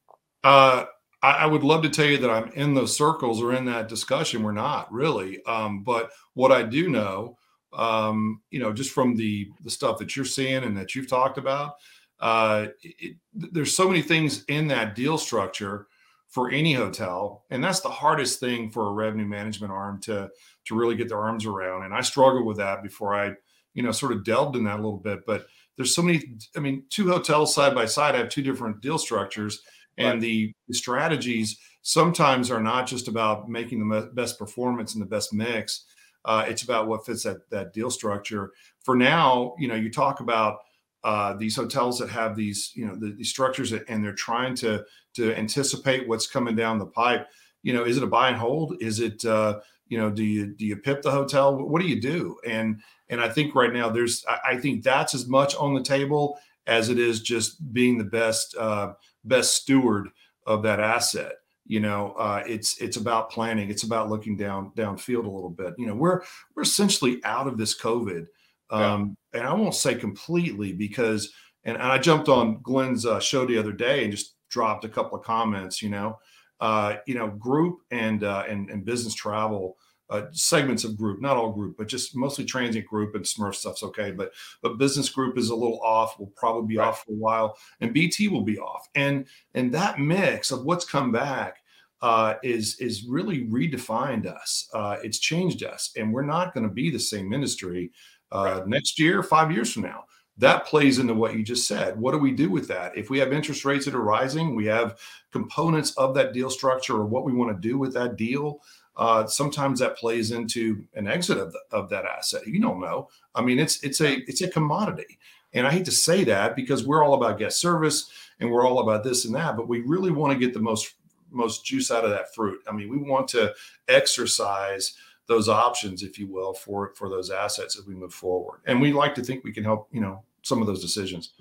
Uh, 0.43 0.87
I, 1.23 1.31
I, 1.31 1.47
would 1.47 1.63
love 1.63 1.83
to 1.83 1.91
tell 1.91 2.07
you 2.07 2.19
that 2.19 2.31
I'm 2.31 2.51
in 2.53 2.75
those 2.75 2.97
circles 2.97 3.43
or 3.43 3.53
in 3.53 3.65
that 3.67 3.89
discussion. 3.89 4.43
We're 4.43 4.53
not 4.53 4.93
really, 4.93 5.43
um, 5.45 5.85
but 5.85 6.11
what 6.35 6.51
I 6.51 6.63
do 6.63 6.89
know, 6.89 7.37
um, 7.73 8.41
you 8.51 8.61
know, 8.61 8.73
just 8.73 8.91
from 8.91 9.17
the 9.17 9.49
the 9.63 9.71
stuff 9.71 9.99
that 9.99 10.17
you're 10.17 10.25
seeing 10.25 10.65
and 10.65 10.77
that 10.77 10.95
you've 10.95 11.09
talked 11.09 11.39
about, 11.39 11.75
uh, 12.21 12.67
it, 12.83 13.17
there's 13.35 13.75
so 13.75 13.89
many 13.89 14.03
things 14.03 14.45
in 14.45 14.69
that 14.69 14.95
deal 14.95 15.19
structure 15.19 15.87
for 16.33 16.51
any 16.51 16.73
hotel 16.73 17.45
and 17.51 17.63
that's 17.63 17.81
the 17.81 17.91
hardest 17.91 18.41
thing 18.41 18.71
for 18.71 18.89
a 18.89 18.93
revenue 18.93 19.27
management 19.27 19.71
arm 19.71 20.01
to 20.01 20.31
to 20.65 20.75
really 20.75 20.97
get 20.97 21.07
their 21.07 21.21
arms 21.21 21.45
around 21.45 21.85
and 21.85 21.93
i 21.93 22.01
struggled 22.01 22.47
with 22.47 22.57
that 22.57 22.83
before 22.83 23.15
i 23.15 23.31
you 23.75 23.83
know 23.83 23.93
sort 23.93 24.13
of 24.13 24.25
delved 24.25 24.57
in 24.57 24.65
that 24.65 24.81
a 24.81 24.83
little 24.83 24.97
bit 24.97 25.21
but 25.27 25.45
there's 25.77 25.95
so 25.95 26.01
many 26.01 26.23
i 26.57 26.59
mean 26.59 26.85
two 26.89 27.07
hotels 27.07 27.55
side 27.55 27.75
by 27.75 27.85
side 27.85 28.15
have 28.15 28.31
two 28.31 28.41
different 28.41 28.81
deal 28.81 28.99
structures 28.99 29.61
and 29.99 30.15
right. 30.15 30.21
the, 30.23 30.53
the 30.69 30.75
strategies 30.75 31.59
sometimes 31.83 32.51
are 32.51 32.63
not 32.63 32.87
just 32.87 33.09
about 33.09 33.51
making 33.51 33.87
the 33.87 34.11
best 34.15 34.39
performance 34.39 34.95
and 34.95 35.03
the 35.03 35.07
best 35.07 35.35
mix 35.35 35.85
uh, 36.25 36.45
it's 36.49 36.63
about 36.63 36.89
what 36.89 37.05
fits 37.05 37.23
that 37.25 37.49
that 37.51 37.73
deal 37.73 37.91
structure 37.91 38.53
for 38.85 38.97
now 38.97 39.55
you 39.59 39.69
know 39.69 39.75
you 39.75 39.91
talk 39.91 40.21
about 40.21 40.59
uh, 41.05 41.35
these 41.35 41.57
hotels 41.57 41.99
that 41.99 42.09
have 42.09 42.37
these 42.37 42.73
you 42.75 42.87
know 42.87 42.95
the, 42.95 43.13
these 43.13 43.29
structures 43.29 43.73
and 43.73 44.05
they're 44.05 44.15
trying 44.15 44.55
to 44.55 44.85
to 45.15 45.35
anticipate 45.37 46.09
what's 46.09 46.27
coming 46.27 46.55
down 46.55 46.79
the 46.79 46.87
pipe. 46.87 47.29
You 47.63 47.73
know, 47.73 47.85
is 47.85 47.97
it 47.97 48.03
a 48.03 48.09
buy 48.09 48.29
and 48.29 48.37
hold? 48.37 48.77
Is 48.81 49.01
it 49.01 49.25
uh, 49.25 49.61
you 49.89 49.99
know, 49.99 50.11
do 50.11 50.25
you 50.25 50.55
do 50.55 50.65
you 50.65 50.77
pip 50.77 51.03
the 51.03 51.11
hotel? 51.11 51.57
What 51.57 51.83
do 51.83 51.89
you 51.89 52.01
do? 52.01 52.39
And 52.47 52.81
and 53.09 53.21
I 53.21 53.29
think 53.29 53.55
right 53.55 53.73
now 53.73 53.91
there's 53.91 54.25
I 54.45 54.57
think 54.57 54.85
that's 54.85 55.15
as 55.15 55.27
much 55.27 55.57
on 55.57 55.75
the 55.75 55.83
table 55.83 56.39
as 56.67 56.89
it 56.89 56.99
is 56.99 57.21
just 57.21 57.73
being 57.73 57.99
the 57.99 58.05
best 58.05 58.57
uh, 58.57 58.95
best 59.25 59.55
steward 59.57 60.09
of 60.47 60.63
that 60.63 60.81
asset. 60.81 61.33
You 61.67 61.81
know, 61.81 62.13
uh, 62.13 62.43
it's 62.47 62.79
it's 62.79 62.97
about 62.97 63.31
planning. 63.31 63.71
It's 63.71 63.85
about 63.85 64.11
looking 64.11 64.37
down 64.37 64.73
downfield 64.77 65.25
a 65.25 65.31
little 65.31 65.51
bit. 65.51 65.75
You 65.79 65.87
know, 65.87 65.95
we're 65.95 66.23
we're 66.55 66.63
essentially 66.63 67.21
out 67.25 67.47
of 67.47 67.57
this 67.57 67.81
COVID, 67.81 68.27
um, 68.71 69.17
yeah. 69.33 69.41
and 69.41 69.49
I 69.49 69.55
won't 69.55 69.75
say 69.75 69.95
completely 69.95 70.73
because. 70.73 71.33
And, 71.65 71.77
and 71.77 71.87
I 71.87 71.99
jumped 71.99 72.29
on 72.29 72.61
Glenn's 72.61 73.07
uh, 73.07 73.21
show 73.21 73.47
the 73.47 73.57
other 73.57 73.71
day 73.71 74.03
and 74.03 74.11
just 74.11 74.35
dropped 74.49 74.85
a 74.85 74.89
couple 74.89 75.17
of 75.17 75.25
comments. 75.25 75.81
You 75.81 75.91
know, 75.91 76.19
uh, 76.59 76.97
you 77.07 77.15
know, 77.15 77.29
group 77.29 77.79
and 77.93 78.25
uh, 78.25 78.43
and 78.49 78.69
and 78.69 78.85
business 78.85 79.15
travel. 79.15 79.77
Uh, 80.13 80.27
segments 80.33 80.85
of 80.85 80.95
group, 80.99 81.23
not 81.23 81.39
all 81.39 81.51
group, 81.53 81.75
but 81.79 81.89
just 81.89 82.15
mostly 82.15 82.45
transient 82.45 82.87
group 82.87 83.15
and 83.15 83.25
SMERF 83.25 83.55
stuff's 83.55 83.83
okay. 83.83 84.11
But 84.11 84.33
but 84.61 84.77
business 84.77 85.09
group 85.09 85.39
is 85.39 85.49
a 85.49 85.55
little 85.55 85.81
off. 85.81 86.19
Will 86.19 86.33
probably 86.37 86.69
be 86.69 86.77
right. 86.77 86.89
off 86.89 87.05
for 87.05 87.13
a 87.13 87.17
while, 87.17 87.57
and 87.81 87.95
BT 87.95 88.29
will 88.29 88.43
be 88.43 88.59
off. 88.59 88.91
And 88.95 89.27
and 89.55 89.73
that 89.73 89.99
mix 89.99 90.51
of 90.51 90.65
what's 90.65 90.85
come 90.85 91.13
back 91.13 91.63
uh, 92.03 92.35
is 92.43 92.79
is 92.79 93.07
really 93.07 93.47
redefined 93.47 94.27
us. 94.27 94.69
Uh, 94.75 94.99
it's 95.03 95.19
changed 95.19 95.65
us, 95.65 95.93
and 95.97 96.13
we're 96.13 96.27
not 96.27 96.53
going 96.53 96.69
to 96.69 96.75
be 96.75 96.91
the 96.91 97.01
same 97.01 97.33
industry 97.33 97.91
uh, 98.33 98.57
right. 98.59 98.69
next 98.69 98.99
year, 98.99 99.23
five 99.23 99.51
years 99.51 99.73
from 99.73 99.85
now 99.85 100.05
that 100.39 100.67
plays 100.67 100.99
into 100.99 101.15
what 101.15 101.35
you 101.35 101.43
just 101.43 101.69
said. 101.69 101.99
What 101.99 102.13
do 102.13 102.19
we 102.19 102.33
do 102.33 102.51
with 102.51 102.67
that? 102.69 102.97
If 102.97 103.11
we 103.11 103.19
have 103.19 103.33
interest 103.33 103.65
rates 103.65 103.85
that 103.85 103.95
are 103.95 104.01
rising, 104.01 104.55
we 104.55 104.67
have 104.67 104.99
components 105.31 105.95
of 105.97 106.15
that 106.15 106.33
deal 106.33 106.49
structure 106.49 106.97
or 106.97 107.07
what 107.07 107.25
we 107.25 107.33
want 107.33 107.55
to 107.55 107.69
do 107.69 107.79
with 107.79 107.93
that 107.95 108.17
deal. 108.17 108.61
Uh, 108.97 109.27
sometimes 109.27 109.81
that 109.81 109.97
plays 109.97 110.33
into 110.33 110.85
an 110.95 111.07
exit 111.07 111.39
of, 111.39 111.53
the, 111.53 111.61
of 111.71 111.89
that 111.89 112.05
asset. 112.05 112.47
You 112.47 112.61
don't 112.61 112.81
know. 112.81 113.09
I 113.35 113.41
mean, 113.41 113.59
it's 113.59 113.83
it's 113.83 114.01
a 114.01 114.19
it's 114.29 114.43
a 114.43 114.49
commodity, 114.49 115.19
and 115.55 115.67
I 115.67 115.71
hate 115.71 115.87
to 115.87 115.93
say 115.93 116.25
that 116.25 116.57
because 116.57 116.87
we're 116.87 117.03
all 117.03 117.15
about 117.15 117.39
guest 117.39 117.61
service 117.61 118.11
and 118.39 118.51
we're 118.51 118.67
all 118.67 118.81
about 118.81 119.05
this 119.05 119.25
and 119.25 119.35
that, 119.35 119.57
but 119.57 119.69
we 119.69 119.81
really 119.81 120.11
want 120.11 120.33
to 120.33 120.39
get 120.39 120.53
the 120.53 120.61
most 120.61 120.95
most 121.31 121.65
juice 121.65 121.91
out 121.91 122.05
of 122.05 122.11
that 122.11 122.35
fruit. 122.35 122.61
I 122.69 122.73
mean, 122.73 122.91
we 122.91 122.99
want 122.99 123.29
to 123.29 123.55
exercise 123.89 124.95
those 125.27 125.49
options, 125.49 126.03
if 126.03 126.19
you 126.19 126.27
will, 126.27 126.53
for 126.53 126.93
for 126.95 127.09
those 127.09 127.31
assets 127.31 127.79
as 127.79 127.87
we 127.87 127.95
move 127.95 128.13
forward. 128.13 128.61
And 128.67 128.81
we 128.81 128.93
like 128.93 129.15
to 129.17 129.23
think 129.23 129.45
we 129.45 129.53
can 129.53 129.65
help, 129.65 129.89
you 129.93 130.01
know, 130.01 130.23
some 130.43 130.61
of 130.61 130.67
those 130.67 130.83
decisions. 130.83 131.33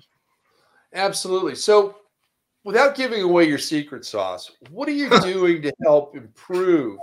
Absolutely. 0.94 1.54
So, 1.54 1.96
without 2.64 2.94
giving 2.94 3.22
away 3.22 3.48
your 3.48 3.58
secret 3.58 4.04
sauce, 4.04 4.52
what 4.70 4.88
are 4.88 4.92
you 4.92 5.08
doing 5.20 5.62
to 5.62 5.72
help 5.82 6.16
improve, 6.16 6.98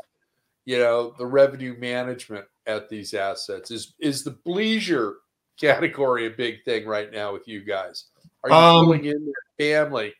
you 0.69 0.77
know, 0.77 1.15
the 1.17 1.25
revenue 1.25 1.75
management 1.79 2.45
at 2.67 2.89
these 2.89 3.15
assets? 3.15 3.71
Is 3.71 3.95
is 3.99 4.23
the 4.23 4.37
bleisure 4.45 5.13
category 5.59 6.27
a 6.27 6.29
big 6.29 6.63
thing 6.63 6.85
right 6.85 7.11
now 7.11 7.33
with 7.33 7.47
you 7.47 7.65
guys? 7.65 8.05
Are 8.43 8.51
you 8.51 8.55
um, 8.55 8.85
pulling 8.85 9.05
in 9.05 9.25
their 9.25 9.83
family 9.83 10.13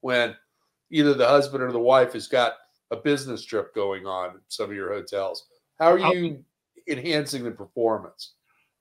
when 0.00 0.34
either 0.90 1.12
the 1.12 1.28
husband 1.28 1.62
or 1.62 1.70
the 1.70 1.78
wife 1.78 2.14
has 2.14 2.28
got 2.28 2.54
a 2.90 2.96
business 2.96 3.44
trip 3.44 3.74
going 3.74 4.06
on 4.06 4.30
in 4.30 4.40
some 4.48 4.70
of 4.70 4.74
your 4.74 4.90
hotels? 4.90 5.48
How 5.78 5.92
are 5.92 5.98
you 5.98 6.44
I'll, 6.88 6.96
enhancing 6.96 7.44
the 7.44 7.50
performance? 7.50 8.32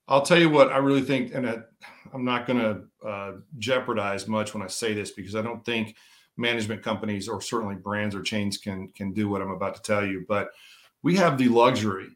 I'll 0.08 0.22
tell 0.22 0.40
you 0.40 0.50
what 0.50 0.72
I 0.72 0.78
really 0.78 1.02
think, 1.02 1.36
and 1.36 1.50
I, 1.50 1.58
am 2.14 2.24
not 2.24 2.48
going 2.48 2.60
to 2.60 3.06
uh, 3.06 3.32
jeopardize 3.58 4.26
much 4.26 4.54
when 4.54 4.64
I 4.64 4.68
say 4.68 4.94
this 4.94 5.12
because 5.12 5.36
I 5.36 5.42
don't 5.42 5.66
think 5.66 5.98
management 6.38 6.82
companies 6.82 7.28
or 7.28 7.42
certainly 7.42 7.76
brands 7.76 8.16
or 8.16 8.22
chains 8.22 8.58
can 8.58 8.88
can 8.96 9.12
do 9.12 9.28
what 9.28 9.42
I'm 9.42 9.52
about 9.52 9.76
to 9.76 9.82
tell 9.82 10.06
you. 10.06 10.24
But 10.26 10.52
we 11.04 11.16
have 11.16 11.38
the 11.38 11.50
luxury 11.50 12.10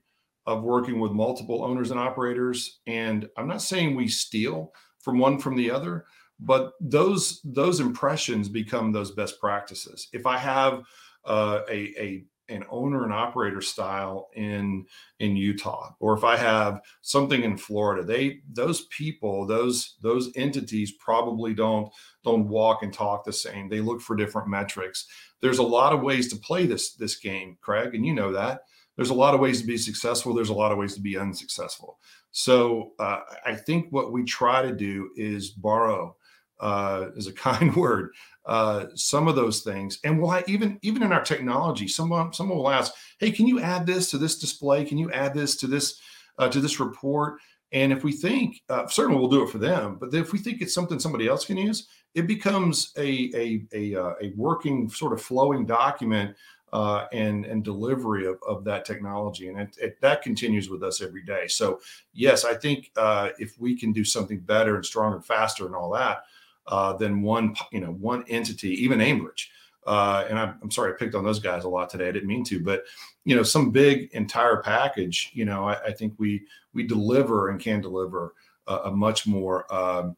of 0.46 0.64
working 0.64 1.00
with 1.00 1.12
multiple 1.12 1.64
owners 1.64 1.92
and 1.92 2.00
operators, 2.00 2.80
and 2.86 3.30
I'm 3.38 3.48
not 3.48 3.62
saying 3.62 3.96
we 3.96 4.08
steal 4.08 4.74
from 5.00 5.20
one 5.20 5.40
from 5.40 5.56
the 5.56 5.72
other, 5.72 6.06
but 6.40 6.74
those 6.82 7.42
those 7.44 7.80
impressions 7.80 8.50
become 8.50 8.92
those 8.92 9.12
best 9.12 9.40
practices. 9.40 10.10
If 10.12 10.26
I 10.26 10.38
have 10.38 10.84
uh, 11.26 11.62
a, 11.70 11.94
a 11.98 12.26
an 12.50 12.66
owner 12.70 13.06
and 13.06 13.14
operator 13.14 13.62
style 13.62 14.30
in 14.36 14.86
in 15.20 15.36
Utah 15.38 15.94
or 16.00 16.16
if 16.16 16.26
I 16.26 16.36
have 16.36 16.82
something 17.02 17.42
in 17.44 17.58
Florida 17.58 18.04
they 18.04 18.42
those 18.52 18.86
people 18.88 19.48
those 19.48 19.96
those 20.02 20.30
entities 20.36 20.92
probably 21.00 21.54
don't 21.54 21.90
don't 22.24 22.50
walk 22.50 22.84
and 22.84 22.94
talk 22.94 23.24
the 23.24 23.34
same. 23.34 23.70
They 23.70 23.80
look 23.80 24.02
for 24.02 24.16
different 24.16 24.50
metrics. 24.50 25.08
There's 25.42 25.60
a 25.60 25.64
lot 25.64 25.94
of 25.94 26.02
ways 26.02 26.28
to 26.30 26.36
play 26.36 26.66
this 26.66 26.94
this 26.96 27.16
game 27.16 27.58
Craig 27.62 27.96
and 27.96 28.06
you 28.06 28.14
know 28.14 28.34
that 28.34 28.62
there's 28.96 29.10
a 29.10 29.14
lot 29.14 29.34
of 29.34 29.40
ways 29.40 29.62
to 29.62 29.68
be 29.68 29.78
successful 29.78 30.34
there's 30.34 30.50
a 30.50 30.54
lot 30.54 30.72
of 30.72 30.78
ways 30.78 30.94
to 30.94 31.02
be 31.02 31.18
unsuccessful 31.18 32.00
so 32.32 32.94
uh, 33.00 33.20
I 33.46 33.56
think 33.56 33.88
what 33.92 34.12
we 34.12 34.24
try 34.24 34.62
to 34.62 34.74
do 34.74 35.12
is 35.16 35.52
borrow 35.52 36.16
uh, 36.60 37.08
is 37.16 37.28
a 37.28 37.34
kind 37.48 37.76
word 37.76 38.12
uh, 38.46 38.88
some 38.96 39.28
of 39.28 39.36
those 39.36 39.62
things. 39.62 40.00
And 40.04 40.22
we'll 40.22 40.42
even 40.48 40.80
even 40.82 41.04
in 41.04 41.12
our 41.14 41.24
technology, 41.24 41.88
someone 41.88 42.34
someone 42.34 42.58
will 42.58 42.70
ask, 42.70 42.94
"Hey, 43.20 43.32
can 43.32 43.48
you 43.48 43.60
add 43.60 43.86
this 43.86 44.10
to 44.12 44.18
this 44.18 44.38
display? 44.38 44.84
Can 44.84 44.98
you 44.98 45.12
add 45.12 45.34
this 45.34 45.56
to 45.58 45.68
this 45.68 46.00
uh, 46.38 46.50
to 46.50 46.60
this 46.60 46.80
report?" 46.80 47.40
And 47.72 47.92
if 47.92 48.04
we 48.04 48.12
think, 48.12 48.62
uh, 48.70 48.88
certainly 48.88 49.20
we'll 49.20 49.30
do 49.30 49.44
it 49.44 49.50
for 49.50 49.58
them, 49.58 49.98
but 50.00 50.14
if 50.14 50.32
we 50.32 50.38
think 50.38 50.62
it's 50.62 50.76
something 50.76 51.00
somebody 51.00 51.28
else 51.28 51.44
can 51.44 51.58
use, 51.58 51.88
it 52.14 52.28
becomes 52.28 52.92
a 52.98 53.32
a 53.34 53.66
a, 53.74 53.96
uh, 53.96 54.14
a 54.22 54.34
working 54.36 54.90
sort 54.90 55.14
of 55.14 55.22
flowing 55.22 55.66
document 55.66 56.36
uh, 56.74 57.06
and 57.14 57.46
and 57.46 57.64
delivery 57.64 58.26
of, 58.26 58.40
of 58.48 58.64
that 58.64 58.84
technology, 58.84 59.48
and 59.48 59.60
it, 59.60 59.78
it, 59.80 60.02
that 60.02 60.24
continues 60.24 60.72
with 60.72 60.82
us 60.82 61.02
every 61.02 61.22
day. 61.22 61.48
So 61.48 61.80
yes, 62.14 62.46
I 62.46 62.56
think 62.56 62.92
uh, 62.98 63.30
if 63.38 63.60
we 63.60 63.78
can 63.78 63.94
do 63.94 64.04
something 64.04 64.40
better 64.40 64.76
and 64.76 64.84
stronger, 64.84 65.18
and 65.18 65.26
faster, 65.26 65.68
and 65.68 65.76
all 65.76 65.92
that, 65.92 66.24
uh, 66.66 66.94
than 66.94 67.22
one 67.22 67.56
you 67.72 67.80
know 67.80 67.92
one 67.92 68.26
entity, 68.28 68.72
even 68.84 69.00
Aimbridge. 69.00 69.50
Uh, 69.86 70.26
and 70.30 70.40
I'm, 70.40 70.56
I'm, 70.64 70.72
sorry 70.72 70.94
I 70.94 70.96
picked 70.98 71.14
on 71.14 71.26
those 71.26 71.40
guys 71.40 71.66
a 71.66 71.70
lot 71.70 71.90
today. 71.90 72.08
I 72.08 72.12
didn't 72.12 72.30
mean 72.30 72.46
to, 72.46 72.60
but 72.60 72.86
you 73.26 73.36
know, 73.36 73.44
some 73.44 73.70
big 73.70 74.10
entire 74.14 74.58
package. 74.58 75.30
You 75.34 75.46
know, 75.46 75.68
I, 75.68 75.74
I 75.88 75.92
think 75.92 76.16
we 76.18 76.42
we 76.74 76.88
deliver 76.88 77.50
and 77.50 77.60
can 77.60 77.82
deliver 77.82 78.34
a, 78.66 78.76
a 78.86 78.92
much 78.92 79.28
more 79.28 79.72
um, 79.72 80.16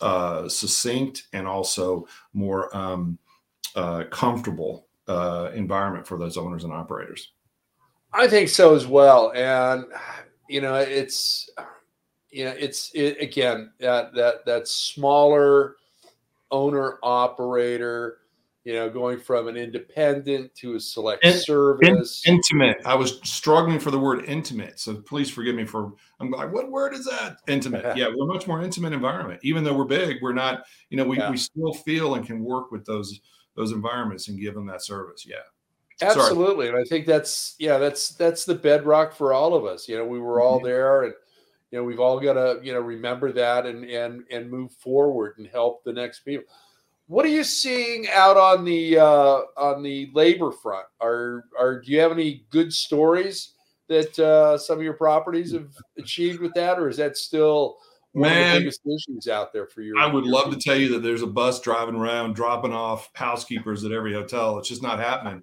uh, 0.00 0.48
succinct 0.48 1.28
and 1.32 1.46
also 1.46 2.08
more 2.32 2.76
um, 2.76 3.18
uh, 3.76 4.04
comfortable 4.10 4.88
uh, 5.08 5.50
environment 5.54 6.06
for 6.06 6.18
those 6.18 6.36
owners 6.36 6.64
and 6.64 6.72
operators. 6.72 7.32
I 8.12 8.28
think 8.28 8.48
so 8.48 8.74
as 8.74 8.86
well, 8.86 9.32
and 9.34 9.86
you 10.48 10.60
know, 10.60 10.74
it's 10.74 11.48
you 12.30 12.44
know, 12.44 12.54
it's 12.58 12.90
it, 12.94 13.20
again 13.20 13.72
that 13.80 14.14
that 14.14 14.44
that 14.46 14.68
smaller 14.68 15.76
owner 16.50 16.98
operator 17.02 18.18
you 18.64 18.74
know, 18.74 18.88
going 18.88 19.18
from 19.18 19.48
an 19.48 19.56
independent 19.56 20.54
to 20.54 20.76
a 20.76 20.80
select 20.80 21.24
in, 21.24 21.32
service. 21.32 22.22
In, 22.24 22.34
intimate. 22.34 22.76
I 22.84 22.94
was 22.94 23.18
struggling 23.24 23.80
for 23.80 23.90
the 23.90 23.98
word 23.98 24.24
intimate. 24.26 24.78
So 24.78 24.94
please 24.94 25.28
forgive 25.28 25.56
me 25.56 25.64
for, 25.64 25.92
I'm 26.20 26.30
like, 26.30 26.52
what 26.52 26.70
word 26.70 26.94
is 26.94 27.04
that? 27.06 27.38
Intimate. 27.48 27.84
yeah, 27.96 28.06
we're 28.14 28.26
much 28.26 28.46
more 28.46 28.62
intimate 28.62 28.92
environment. 28.92 29.40
Even 29.42 29.64
though 29.64 29.74
we're 29.74 29.84
big, 29.84 30.18
we're 30.22 30.32
not, 30.32 30.64
you 30.90 30.96
know, 30.96 31.04
we, 31.04 31.18
yeah. 31.18 31.30
we 31.30 31.36
still 31.36 31.72
feel 31.72 32.14
and 32.14 32.24
can 32.24 32.44
work 32.44 32.70
with 32.70 32.84
those, 32.84 33.20
those 33.54 33.72
environments 33.72 34.28
and 34.28 34.40
give 34.40 34.54
them 34.54 34.66
that 34.66 34.82
service. 34.82 35.26
Yeah. 35.28 35.36
Absolutely. 36.00 36.66
Sorry. 36.66 36.68
And 36.68 36.78
I 36.78 36.88
think 36.88 37.06
that's, 37.06 37.54
yeah, 37.58 37.78
that's, 37.78 38.10
that's 38.10 38.44
the 38.44 38.54
bedrock 38.54 39.14
for 39.14 39.32
all 39.32 39.54
of 39.54 39.64
us. 39.64 39.88
You 39.88 39.98
know, 39.98 40.06
we 40.06 40.18
were 40.18 40.40
all 40.40 40.58
mm-hmm. 40.58 40.66
there 40.66 41.02
and, 41.04 41.14
you 41.70 41.78
know, 41.78 41.84
we've 41.84 42.00
all 42.00 42.18
got 42.18 42.34
to, 42.34 42.60
you 42.62 42.72
know, 42.72 42.80
remember 42.80 43.32
that 43.32 43.66
and, 43.66 43.84
and, 43.84 44.24
and 44.30 44.50
move 44.50 44.72
forward 44.72 45.34
and 45.38 45.46
help 45.46 45.84
the 45.84 45.92
next 45.92 46.20
people. 46.20 46.44
What 47.08 47.26
are 47.26 47.30
you 47.30 47.44
seeing 47.44 48.08
out 48.10 48.36
on 48.38 48.64
the 48.64 48.98
uh, 48.98 49.40
on 49.58 49.82
the 49.82 50.10
labor 50.14 50.50
front? 50.50 50.86
Are 51.00 51.44
are 51.58 51.80
do 51.80 51.90
you 51.90 52.00
have 52.00 52.12
any 52.12 52.46
good 52.48 52.72
stories 52.72 53.52
that 53.88 54.18
uh, 54.18 54.56
some 54.56 54.78
of 54.78 54.84
your 54.84 54.94
properties 54.94 55.52
have 55.52 55.74
achieved 55.98 56.40
with 56.40 56.54
that, 56.54 56.78
or 56.78 56.88
is 56.88 56.96
that 56.96 57.18
still 57.18 57.78
one 58.12 58.30
Man, 58.30 58.48
of 58.48 58.52
the 58.54 58.60
biggest 58.60 58.80
issues 58.86 59.28
out 59.28 59.52
there 59.52 59.66
for 59.66 59.82
you? 59.82 59.96
I 59.98 60.06
would 60.06 60.24
love 60.24 60.44
people? 60.44 60.58
to 60.58 60.64
tell 60.64 60.76
you 60.76 60.88
that 60.90 61.02
there's 61.02 61.22
a 61.22 61.26
bus 61.26 61.60
driving 61.60 61.96
around 61.96 62.34
dropping 62.34 62.72
off 62.72 63.10
housekeepers 63.14 63.84
at 63.84 63.92
every 63.92 64.12
hotel. 64.12 64.58
It's 64.58 64.68
just 64.68 64.82
not 64.82 64.98
happening. 64.98 65.42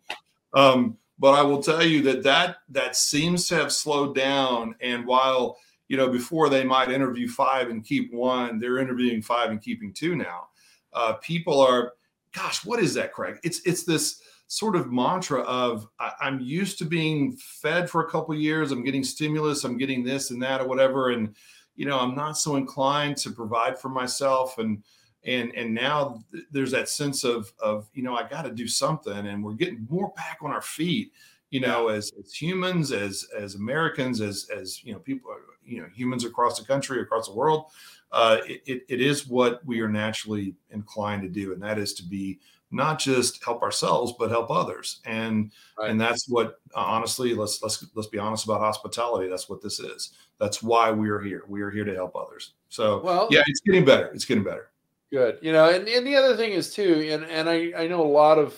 Um, 0.53 0.97
but 1.17 1.33
I 1.33 1.41
will 1.41 1.61
tell 1.61 1.83
you 1.83 2.01
that 2.03 2.23
that 2.23 2.57
that 2.69 2.95
seems 2.95 3.47
to 3.49 3.55
have 3.55 3.71
slowed 3.71 4.15
down. 4.15 4.75
And 4.81 5.05
while 5.05 5.57
you 5.87 5.97
know 5.97 6.09
before 6.09 6.49
they 6.49 6.63
might 6.63 6.91
interview 6.91 7.27
five 7.27 7.69
and 7.69 7.83
keep 7.83 8.13
one, 8.13 8.59
they're 8.59 8.77
interviewing 8.77 9.21
five 9.21 9.49
and 9.49 9.61
keeping 9.61 9.93
two 9.93 10.15
now 10.15 10.49
uh, 10.93 11.13
people 11.13 11.59
are, 11.59 11.93
gosh, 12.33 12.65
what 12.65 12.79
is 12.79 12.93
that, 12.95 13.13
Craig? 13.13 13.39
It's 13.43 13.61
it's 13.65 13.83
this 13.83 14.21
sort 14.47 14.75
of 14.75 14.91
mantra 14.91 15.41
of 15.41 15.87
I, 15.99 16.11
am 16.21 16.39
used 16.39 16.79
to 16.79 16.85
being 16.85 17.33
fed 17.37 17.89
for 17.89 18.01
a 18.01 18.09
couple 18.09 18.33
years. 18.35 18.71
I'm 18.71 18.83
getting 18.83 19.03
stimulus. 19.03 19.63
I'm 19.63 19.77
getting 19.77 20.03
this 20.03 20.31
and 20.31 20.41
that 20.41 20.61
or 20.61 20.67
whatever, 20.67 21.11
and 21.11 21.35
you 21.79 21.85
know 21.85 21.97
I'm 21.97 22.13
not 22.13 22.37
so 22.37 22.57
inclined 22.57 23.15
to 23.17 23.31
provide 23.31 23.79
for 23.79 23.87
myself 23.87 24.57
and 24.57 24.83
and 25.23 25.53
and 25.55 25.73
now 25.73 26.21
th- 26.31 26.43
there's 26.51 26.71
that 26.71 26.89
sense 26.89 27.23
of 27.23 27.53
of 27.59 27.89
you 27.93 28.03
know 28.03 28.15
I 28.17 28.27
got 28.27 28.43
to 28.43 28.51
do 28.51 28.67
something, 28.67 29.27
and 29.27 29.43
we're 29.43 29.53
getting 29.53 29.87
more 29.89 30.11
back 30.15 30.39
on 30.41 30.51
our 30.51 30.61
feet. 30.61 31.13
You 31.51 31.61
know, 31.61 31.87
as 31.87 32.11
as 32.19 32.33
humans, 32.33 32.91
as 32.91 33.25
as 33.37 33.55
Americans, 33.55 34.19
as 34.19 34.49
as 34.53 34.83
you 34.83 34.91
know, 34.91 34.99
people, 34.99 35.31
you 35.65 35.81
know, 35.81 35.87
humans 35.93 36.25
across 36.25 36.59
the 36.59 36.65
country, 36.65 37.01
across 37.01 37.27
the 37.27 37.33
world, 37.33 37.67
uh, 38.11 38.39
it, 38.45 38.83
it 38.89 39.01
is 39.01 39.25
what 39.25 39.65
we 39.65 39.79
are 39.79 39.89
naturally 39.89 40.55
inclined 40.71 41.21
to 41.23 41.29
do, 41.29 41.53
and 41.53 41.61
that 41.63 41.79
is 41.79 41.93
to 41.93 42.03
be 42.03 42.39
not 42.71 42.99
just 42.99 43.43
help 43.43 43.61
ourselves 43.61 44.13
but 44.17 44.29
help 44.29 44.49
others. 44.49 45.01
And 45.05 45.51
right. 45.77 45.89
and 45.89 45.99
that's 45.99 46.27
what 46.29 46.59
uh, 46.75 46.79
honestly 46.79 47.33
let's 47.33 47.61
let's 47.61 47.85
let's 47.95 48.09
be 48.09 48.19
honest 48.19 48.45
about 48.45 48.61
hospitality. 48.61 49.29
That's 49.29 49.49
what 49.49 49.61
this 49.61 49.79
is. 49.79 50.13
That's 50.39 50.63
why 50.63 50.91
we 50.91 51.09
are 51.09 51.19
here. 51.19 51.43
We 51.47 51.61
are 51.61 51.69
here 51.69 51.85
to 51.85 51.93
help 51.95 52.15
others. 52.15 52.53
So 52.69 53.01
well 53.01 53.27
yeah 53.31 53.43
it's 53.47 53.61
getting 53.61 53.85
better. 53.85 54.07
It's 54.13 54.25
getting 54.25 54.43
better. 54.43 54.69
Good. 55.11 55.39
You 55.41 55.53
know 55.53 55.69
and, 55.69 55.87
and 55.87 56.05
the 56.05 56.15
other 56.15 56.35
thing 56.35 56.51
is 56.51 56.73
too 56.73 57.09
and 57.11 57.23
and 57.25 57.49
i 57.49 57.71
i 57.77 57.87
know 57.87 58.01
a 58.01 58.07
lot 58.07 58.37
of 58.37 58.55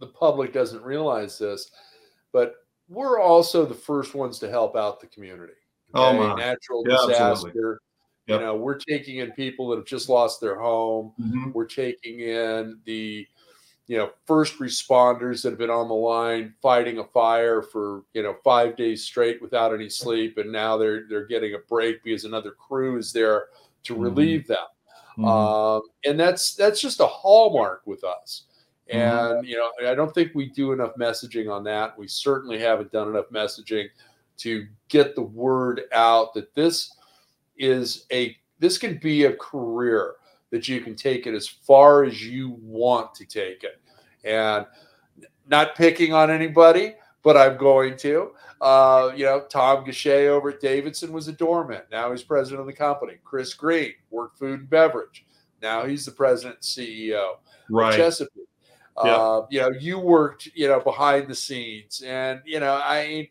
the 0.00 0.06
public 0.06 0.52
doesn't 0.52 0.82
realize 0.82 1.38
this 1.38 1.70
but 2.32 2.54
we're 2.88 3.20
also 3.20 3.64
the 3.64 3.74
first 3.74 4.14
ones 4.14 4.38
to 4.38 4.48
help 4.48 4.76
out 4.76 5.00
the 5.00 5.06
community. 5.06 5.52
Oh, 5.94 6.08
okay? 6.08 6.18
oh 6.18 6.28
my. 6.28 6.34
natural 6.34 6.84
yeah, 6.86 6.96
disaster. 7.06 7.22
absolutely. 7.22 7.62
Yep. 8.28 8.40
You 8.40 8.46
know, 8.46 8.56
we're 8.56 8.78
taking 8.78 9.18
in 9.18 9.32
people 9.32 9.68
that 9.68 9.76
have 9.76 9.86
just 9.86 10.10
lost 10.10 10.40
their 10.40 10.60
home. 10.60 11.12
Mm-hmm. 11.18 11.52
We're 11.52 11.64
taking 11.64 12.20
in 12.20 12.78
the, 12.84 13.26
you 13.86 13.96
know, 13.96 14.10
first 14.26 14.58
responders 14.58 15.42
that 15.42 15.50
have 15.50 15.58
been 15.58 15.70
on 15.70 15.88
the 15.88 15.94
line 15.94 16.54
fighting 16.60 16.98
a 16.98 17.04
fire 17.04 17.62
for 17.62 18.02
you 18.12 18.22
know 18.22 18.36
five 18.44 18.76
days 18.76 19.02
straight 19.02 19.40
without 19.40 19.72
any 19.72 19.88
sleep, 19.88 20.36
and 20.36 20.52
now 20.52 20.76
they're 20.76 21.08
they're 21.08 21.26
getting 21.26 21.54
a 21.54 21.58
break 21.70 22.04
because 22.04 22.24
another 22.24 22.50
crew 22.50 22.98
is 22.98 23.14
there 23.14 23.46
to 23.84 23.94
mm-hmm. 23.94 24.02
relieve 24.02 24.46
them. 24.46 24.58
Mm-hmm. 25.16 25.24
Um, 25.24 25.82
and 26.04 26.20
that's 26.20 26.54
that's 26.54 26.82
just 26.82 27.00
a 27.00 27.06
hallmark 27.06 27.80
with 27.86 28.04
us. 28.04 28.44
Mm-hmm. 28.92 29.36
And 29.38 29.48
you 29.48 29.56
know, 29.56 29.70
I 29.88 29.94
don't 29.94 30.14
think 30.14 30.34
we 30.34 30.50
do 30.50 30.72
enough 30.72 30.94
messaging 30.96 31.50
on 31.50 31.64
that. 31.64 31.98
We 31.98 32.08
certainly 32.08 32.58
haven't 32.58 32.92
done 32.92 33.08
enough 33.08 33.30
messaging 33.32 33.86
to 34.38 34.66
get 34.88 35.14
the 35.14 35.22
word 35.22 35.82
out 35.92 36.34
that 36.34 36.54
this 36.54 36.94
is 37.58 38.06
a 38.12 38.36
this 38.58 38.78
can 38.78 38.98
be 38.98 39.24
a 39.24 39.34
career 39.34 40.14
that 40.50 40.68
you 40.68 40.80
can 40.80 40.94
take 40.94 41.26
it 41.26 41.34
as 41.34 41.46
far 41.46 42.04
as 42.04 42.24
you 42.24 42.56
want 42.62 43.14
to 43.14 43.24
take 43.24 43.64
it. 43.64 43.80
And 44.24 44.66
not 45.46 45.74
picking 45.74 46.12
on 46.12 46.30
anybody, 46.30 46.94
but 47.22 47.36
I'm 47.36 47.56
going 47.56 47.96
to. 47.98 48.32
Uh, 48.60 49.12
you 49.14 49.24
know, 49.24 49.40
Thom 49.40 49.84
Geshay 49.84 50.26
over 50.28 50.50
at 50.50 50.60
Davidson 50.60 51.12
was 51.12 51.28
a 51.28 51.32
doorman. 51.32 51.82
Now 51.92 52.10
he's 52.10 52.22
president 52.22 52.60
of 52.60 52.66
the 52.66 52.72
company. 52.72 53.14
Chris 53.24 53.54
Green 53.54 53.92
worked 54.10 54.38
food 54.38 54.60
and 54.60 54.70
beverage. 54.70 55.26
Now 55.62 55.84
he's 55.84 56.04
the 56.04 56.12
president 56.12 56.56
and 56.56 56.64
CEO. 56.64 57.34
Right. 57.70 57.94
Chesapeake. 57.94 58.44
Yeah. 59.04 59.14
Uh, 59.14 59.46
you 59.50 59.60
know, 59.60 59.70
you 59.78 59.98
worked, 59.98 60.48
you 60.54 60.66
know, 60.66 60.80
behind 60.80 61.28
the 61.28 61.34
scenes. 61.34 62.02
And, 62.04 62.40
you 62.44 62.58
know, 62.58 62.80
I 62.82 63.30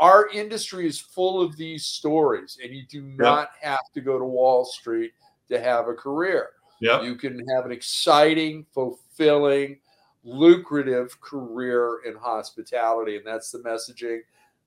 our 0.00 0.28
industry 0.30 0.86
is 0.86 0.98
full 0.98 1.40
of 1.40 1.56
these 1.56 1.84
stories, 1.84 2.58
and 2.62 2.72
you 2.72 2.84
do 2.88 3.02
not 3.02 3.50
yep. 3.62 3.70
have 3.70 3.92
to 3.94 4.00
go 4.00 4.18
to 4.18 4.24
Wall 4.24 4.64
Street 4.64 5.12
to 5.50 5.60
have 5.60 5.88
a 5.88 5.94
career. 5.94 6.50
Yep. 6.80 7.04
You 7.04 7.14
can 7.14 7.46
have 7.54 7.66
an 7.66 7.72
exciting, 7.72 8.64
fulfilling, 8.72 9.78
lucrative 10.24 11.20
career 11.20 12.00
in 12.06 12.14
hospitality. 12.16 13.16
And 13.16 13.26
that's 13.26 13.50
the 13.50 13.58
messaging 13.58 14.20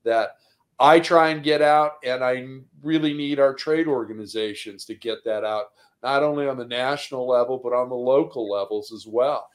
that 0.04 0.38
I 0.80 1.00
try 1.00 1.30
and 1.30 1.44
get 1.44 1.62
out. 1.62 1.94
And 2.04 2.24
I 2.24 2.46
really 2.84 3.14
need 3.14 3.40
our 3.40 3.54
trade 3.54 3.88
organizations 3.88 4.86
to 4.86 4.96
get 4.96 5.24
that 5.26 5.44
out, 5.44 5.72
not 6.04 6.22
only 6.22 6.48
on 6.48 6.58
the 6.58 6.66
national 6.66 7.28
level, 7.28 7.58
but 7.58 7.74
on 7.74 7.90
the 7.90 7.96
local 7.96 8.50
levels 8.50 8.92
as 8.92 9.08
well. 9.08 9.50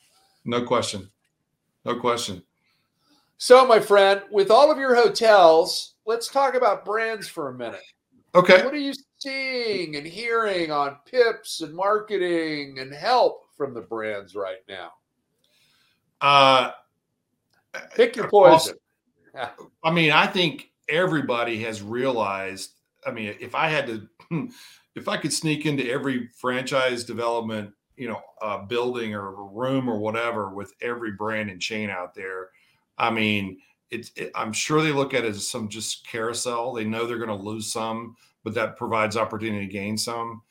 No 0.45 0.65
question. 0.65 1.09
No 1.85 1.97
question. 2.01 2.43
So, 3.39 3.65
my 3.67 3.79
friend, 3.79 4.23
with 4.31 4.51
all 4.51 4.71
of 4.71 4.79
your 4.79 4.97
hotels, 4.97 5.95
let's 6.07 6.29
talk 6.29 6.55
about 6.55 6.85
brands 6.85 7.29
for 7.29 7.49
a 7.49 7.55
minute. 7.55 7.81
Okay. 8.35 8.65
What 8.65 8.75
are 8.75 8.79
you 8.79 8.93
seeing 9.19 9.97
and 9.97 10.07
hearing 10.07 10.71
on 10.71 10.97
pips 11.07 11.61
and 11.61 11.75
marketing 11.75 12.79
and 12.81 12.93
help 12.93 13.45
from 13.57 13.75
the 13.75 13.81
brands 13.81 14.35
right 14.35 14.59
now? 14.69 14.93
Uh, 16.21 16.73
Pick 17.95 18.17
your 18.17 18.29
poison. 18.29 18.75
I 19.85 19.91
mean, 19.91 20.11
I 20.11 20.27
think 20.27 20.71
everybody 20.89 21.63
has 21.63 21.83
realized. 21.83 22.73
I 23.07 23.13
mean, 23.13 23.37
if 23.41 23.55
I 23.55 23.69
had 23.69 23.87
to, 23.87 24.49
if 24.97 25.09
I 25.09 25.17
could 25.17 25.33
sneak 25.33 25.65
into 25.65 25.89
every 25.89 26.29
franchise 26.41 27.05
development, 27.05 27.73
you 27.97 28.09
know, 28.09 28.21
uh, 28.43 28.59
building 28.59 29.15
or 29.15 29.33
room 29.33 29.89
or 29.89 29.99
whatever 29.99 30.53
with 30.53 30.73
every 30.81 31.13
brand 31.13 31.51
and 31.51 31.61
chain 31.61 31.91
out 31.91 32.15
there, 32.15 32.51
I 32.99 33.11
mean, 33.11 33.59
it's 33.91 34.13
it, 34.17 34.31
I'm 34.35 34.53
sure 34.53 34.83
they 34.83 34.93
look 34.93 35.15
at 35.15 35.25
it 35.25 35.31
as 35.31 35.49
some 35.49 35.69
just 35.69 36.07
carousel. 36.07 36.73
They 36.75 36.85
know 36.85 37.07
they're 37.07 37.19
going 37.19 37.29
to 37.39 37.45
lose 37.45 37.73
some, 37.73 38.17
but 38.45 38.55
that 38.55 38.77
provides 38.77 39.17
opportunity 39.17 39.67
to 39.67 39.73
gain 39.73 39.97
some. 39.99 40.43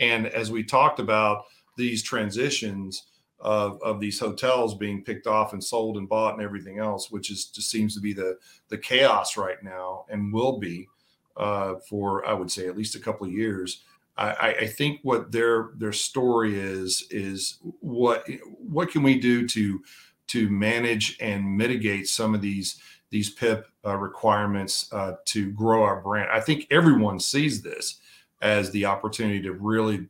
And 0.00 0.26
as 0.26 0.50
we 0.50 0.64
talked 0.64 1.00
about 1.00 1.44
these 1.76 2.02
transitions 2.02 3.04
of, 3.40 3.80
of 3.82 4.00
these 4.00 4.18
hotels 4.20 4.74
being 4.76 5.04
picked 5.04 5.26
off 5.26 5.52
and 5.52 5.62
sold 5.62 5.96
and 5.98 6.08
bought 6.08 6.34
and 6.34 6.42
everything 6.42 6.78
else, 6.78 7.10
which 7.10 7.30
is 7.30 7.46
just 7.46 7.70
seems 7.70 7.94
to 7.94 8.00
be 8.00 8.12
the 8.12 8.38
the 8.68 8.78
chaos 8.78 9.36
right 9.36 9.62
now 9.62 10.04
and 10.10 10.32
will 10.32 10.58
be. 10.58 10.88
uh, 11.36 11.74
for 11.88 12.26
I 12.26 12.32
would 12.32 12.50
say 12.50 12.66
at 12.68 12.76
least 12.76 12.94
a 12.94 13.00
couple 13.00 13.26
of 13.26 13.32
years. 13.32 13.82
I, 14.16 14.54
I, 14.60 14.66
think 14.68 15.00
what 15.02 15.32
their 15.32 15.70
their 15.76 15.92
story 15.92 16.56
is 16.56 17.04
is 17.10 17.58
what 17.80 18.24
what 18.58 18.90
can 18.90 19.02
we 19.02 19.18
do 19.18 19.48
to 19.48 19.80
to 20.28 20.48
manage 20.48 21.16
and 21.20 21.56
mitigate 21.56 22.08
some 22.08 22.34
of 22.34 22.40
these 22.40 22.80
these 23.10 23.30
PIP 23.30 23.66
uh, 23.86 23.96
requirements 23.96 24.92
uh, 24.92 25.12
to 25.26 25.52
grow 25.52 25.84
our 25.84 26.00
brand. 26.00 26.30
I 26.32 26.40
think 26.40 26.66
everyone 26.70 27.20
sees 27.20 27.62
this 27.62 28.00
as 28.42 28.72
the 28.72 28.86
opportunity 28.86 29.40
to 29.42 29.52
really 29.52 30.08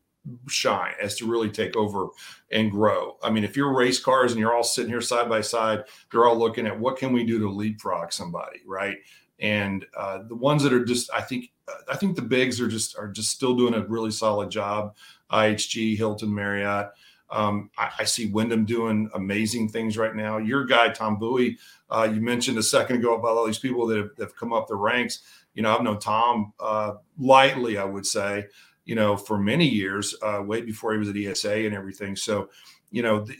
shine, 0.48 0.94
as 1.02 1.14
to 1.16 1.30
really 1.30 1.50
take 1.50 1.76
over 1.76 2.08
and 2.50 2.70
grow. 2.70 3.16
I 3.22 3.30
mean, 3.30 3.44
if 3.44 3.56
you're 3.56 3.74
race 3.74 4.00
cars 4.00 4.32
and 4.32 4.40
you're 4.40 4.54
all 4.54 4.64
sitting 4.64 4.90
here 4.90 5.02
side 5.02 5.28
by 5.28 5.42
side, 5.42 5.84
they're 6.10 6.24
all 6.24 6.38
looking 6.38 6.66
at 6.66 6.78
what 6.78 6.96
can 6.96 7.12
we 7.12 7.24
do 7.24 7.38
to 7.40 7.48
leapfrog 7.48 8.12
somebody, 8.12 8.60
right? 8.64 8.96
And 9.38 9.84
uh, 9.96 10.20
the 10.26 10.36
ones 10.36 10.62
that 10.62 10.72
are 10.72 10.84
just, 10.84 11.10
I 11.12 11.20
think, 11.20 11.50
uh, 11.68 11.92
I 11.92 11.96
think 11.96 12.16
the 12.16 12.22
bigs 12.22 12.60
are 12.60 12.68
just 12.68 12.96
are 12.96 13.08
just 13.08 13.30
still 13.30 13.54
doing 13.54 13.74
a 13.74 13.84
really 13.86 14.10
solid 14.10 14.50
job. 14.50 14.96
IHG, 15.30 15.96
Hilton, 15.96 16.34
Marriott. 16.34 16.90
Um, 17.30 17.70
I, 17.78 17.90
I, 18.00 18.04
see 18.04 18.26
Wyndham 18.26 18.64
doing 18.64 19.10
amazing 19.14 19.70
things 19.70 19.96
right 19.96 20.14
now. 20.14 20.36
Your 20.36 20.64
guy 20.64 20.90
Tom 20.90 21.18
Buoy, 21.18 21.58
uh, 21.90 22.08
you 22.12 22.20
mentioned 22.20 22.58
a 22.58 22.62
second 22.62 22.96
ago 22.96 23.14
about 23.14 23.36
all 23.36 23.46
these 23.46 23.58
people 23.58 23.86
that 23.86 23.96
have, 23.96 24.10
that 24.16 24.24
have 24.24 24.36
come 24.36 24.52
up 24.52 24.68
the 24.68 24.76
ranks. 24.76 25.22
You 25.54 25.62
know, 25.62 25.74
I've 25.74 25.82
known 25.82 25.98
Tom 25.98 26.52
uh, 26.60 26.94
lightly, 27.18 27.78
I 27.78 27.84
would 27.84 28.06
say, 28.06 28.46
you 28.84 28.94
know, 28.94 29.16
for 29.16 29.38
many 29.38 29.66
years, 29.66 30.14
uh, 30.22 30.42
way 30.44 30.60
before 30.60 30.92
he 30.92 30.98
was 30.98 31.08
at 31.08 31.16
ESA 31.16 31.64
and 31.64 31.74
everything. 31.74 32.14
So, 32.14 32.50
you 32.90 33.02
know, 33.02 33.20
the, 33.20 33.36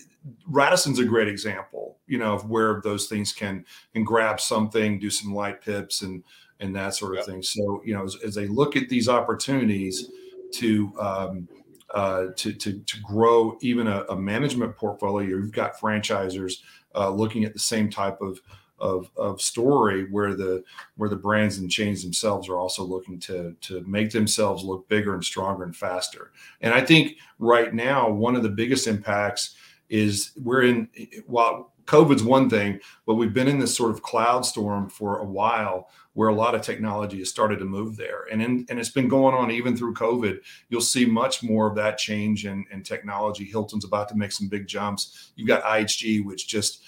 Radisson's 0.51 0.99
a 0.99 1.05
great 1.05 1.29
example, 1.29 1.99
you 2.07 2.19
know, 2.19 2.35
of 2.35 2.49
where 2.49 2.81
those 2.83 3.07
things 3.09 3.33
can 3.33 3.65
can 3.93 4.05
grab 4.05 4.41
something, 4.41 4.99
do 4.99 5.11
some 5.11 5.35
light 5.35 5.61
pips 5.61 6.03
and 6.03 6.25
and 6.61 6.75
that 6.75 6.95
sort 6.95 7.13
of 7.13 7.19
yep. 7.19 7.27
thing. 7.27 7.43
So, 7.43 7.83
you 7.85 7.95
know, 7.95 8.05
as, 8.05 8.17
as, 8.25 8.35
they 8.35 8.47
look 8.47 8.77
at 8.77 8.89
these 8.89 9.09
opportunities 9.09 10.09
to 10.53 10.93
um, 10.99 11.49
uh, 11.95 12.27
to, 12.37 12.53
to 12.53 12.81
to 12.81 13.01
grow 13.01 13.57
even 13.63 13.87
a, 13.87 14.05
a, 14.11 14.17
management 14.17 14.77
portfolio, 14.77 15.29
you've 15.29 15.53
got 15.53 15.79
franchisers 15.79 16.55
uh, 16.97 17.09
looking 17.09 17.45
at 17.45 17.53
the 17.53 17.59
same 17.59 17.89
type 17.89 18.21
of 18.21 18.41
of, 18.81 19.09
of 19.17 19.41
story 19.41 20.11
where 20.11 20.35
the 20.35 20.65
where 20.97 21.09
the 21.09 21.17
brands 21.17 21.59
and 21.59 21.71
chains 21.71 22.03
themselves 22.03 22.49
are 22.49 22.59
also 22.59 22.83
looking 22.83 23.21
to 23.21 23.57
to 23.61 23.81
make 23.83 24.11
themselves 24.11 24.65
look 24.65 24.89
bigger 24.89 25.15
and 25.15 25.25
stronger 25.25 25.63
and 25.63 25.77
faster. 25.77 26.33
And 26.61 26.75
I 26.75 26.81
think 26.81 27.17
right 27.39 27.73
now 27.73 28.11
one 28.11 28.35
of 28.35 28.43
the 28.43 28.49
biggest 28.49 28.89
impacts 28.89 29.55
is 29.89 30.33
we're 30.37 30.63
in 30.63 30.89
while 31.27 31.74
COVID's 31.87 32.23
one 32.23 32.49
thing, 32.49 32.81
but 33.07 33.15
we've 33.15 33.35
been 33.35 33.49
in 33.49 33.59
this 33.59 33.77
sort 33.77 33.91
of 33.91 34.03
cloud 34.03 34.47
storm 34.47 34.89
for 34.89 35.19
a 35.19 35.25
while 35.25 35.89
where 36.15 36.29
a 36.29 36.35
lot 36.35 36.55
of 36.55 36.63
technology 36.63 37.19
has 37.19 37.29
started 37.29 37.59
to 37.59 37.65
move 37.65 37.97
there. 37.97 38.25
And 38.31 38.41
in, 38.41 38.67
and 38.71 38.79
it's 38.79 38.91
been 38.91 39.09
going 39.09 39.35
on 39.35 39.51
even 39.51 39.77
through 39.77 39.95
COVID. 39.95 40.39
You'll 40.69 40.81
see 40.81 41.05
much 41.05 41.43
more 41.43 41.69
of 41.69 41.75
that 41.77 41.99
change 41.99 42.47
in, 42.47 42.65
in 42.71 42.83
technology. 42.83 43.45
Hilton's 43.45 43.85
about 43.85 44.09
to 44.11 44.15
make 44.15 44.33
some 44.33 44.49
big 44.49 44.67
jumps. 44.67 45.33
You've 45.35 45.49
got 45.49 45.65
IHG, 45.65 46.25
which 46.25 46.47
just, 46.47 46.85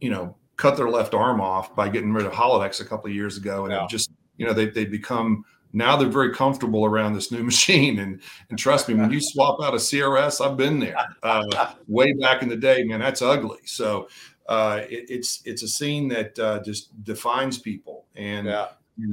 you 0.00 0.10
know, 0.10 0.34
cut 0.56 0.76
their 0.76 0.90
left 0.90 1.14
arm 1.14 1.40
off 1.40 1.74
by 1.74 1.88
getting 1.88 2.12
rid 2.12 2.26
of 2.26 2.32
Holidex 2.32 2.80
a 2.80 2.84
couple 2.84 3.08
of 3.08 3.14
years 3.14 3.36
ago. 3.36 3.64
And 3.64 3.72
yeah. 3.72 3.86
just, 3.88 4.10
you 4.38 4.46
know, 4.46 4.52
they, 4.52 4.66
they 4.66 4.84
become 4.84 5.44
now 5.74 5.96
they're 5.96 6.08
very 6.08 6.32
comfortable 6.32 6.84
around 6.86 7.14
this 7.14 7.30
new 7.30 7.42
machine. 7.52 7.98
And 7.98 8.20
and 8.48 8.58
trust 8.58 8.88
me, 8.88 8.94
when 8.94 9.10
you 9.10 9.20
swap 9.20 9.60
out 9.62 9.74
a 9.74 9.78
CRS, 9.78 10.44
I've 10.44 10.56
been 10.56 10.78
there 10.78 10.96
uh, 11.22 11.74
way 11.86 12.12
back 12.14 12.42
in 12.42 12.48
the 12.48 12.56
day, 12.56 12.84
man. 12.84 13.00
That's 13.00 13.20
ugly. 13.20 13.58
So 13.66 14.08
uh, 14.46 14.82
it, 14.88 15.10
it's 15.10 15.42
it's 15.44 15.62
a 15.62 15.68
scene 15.68 16.08
that 16.08 16.38
uh, 16.38 16.62
just 16.62 17.02
defines 17.04 17.58
people, 17.58 18.04
and 18.16 18.46
yeah. 18.46 18.68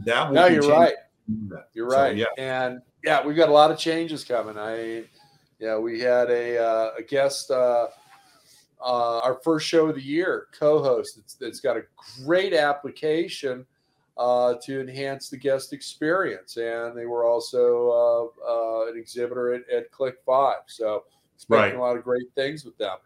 that 0.06 0.28
will. 0.28 0.36
No, 0.36 0.46
you're 0.48 0.68
right. 0.68 0.96
You're 1.74 1.88
right. 1.88 2.16
Yeah, 2.16 2.26
and 2.38 2.82
yeah, 3.04 3.26
we've 3.26 3.36
got 3.38 3.50
a 3.50 3.54
lot 3.54 3.72
of 3.72 3.78
changes 3.78 4.24
coming. 4.24 4.58
I, 4.58 5.04
yeah, 5.60 5.78
we 5.78 6.00
had 6.00 6.29
a 6.29 6.58
uh, 6.64 6.92
a 6.98 7.03
guest. 7.03 7.51
Uh, 7.51 7.88
uh, 8.84 9.20
our 9.20 9.40
first 9.44 9.68
show 9.68 9.90
of 9.90 9.94
the 9.96 10.01
year 10.01 10.48
co-host 10.58 11.20
it's, 11.20 11.38
it's 11.40 11.60
got 11.60 11.77
a 11.77 11.84
great 12.25 12.51
application 12.51 13.64
uh, 14.18 14.55
to 14.64 14.82
enhance 14.82 15.29
the 15.29 15.38
guest 15.38 15.74
experience. 15.74 16.58
And 16.58 16.98
they 16.98 17.05
were 17.05 17.25
also 17.25 18.32
uh, 18.46 18.51
uh, 18.51 18.92
an 18.92 18.98
exhibitor 18.98 19.53
at, 19.53 19.70
at 19.70 19.92
CLIC 19.92 20.16
Five. 20.25 20.62
So 20.68 21.03
expecting 21.36 21.72
right. 21.72 21.75
a 21.75 21.82
lot 21.82 21.98
of 21.98 22.03
great 22.03 22.27
things 22.36 22.66
with 22.66 22.77
them. 22.77 22.98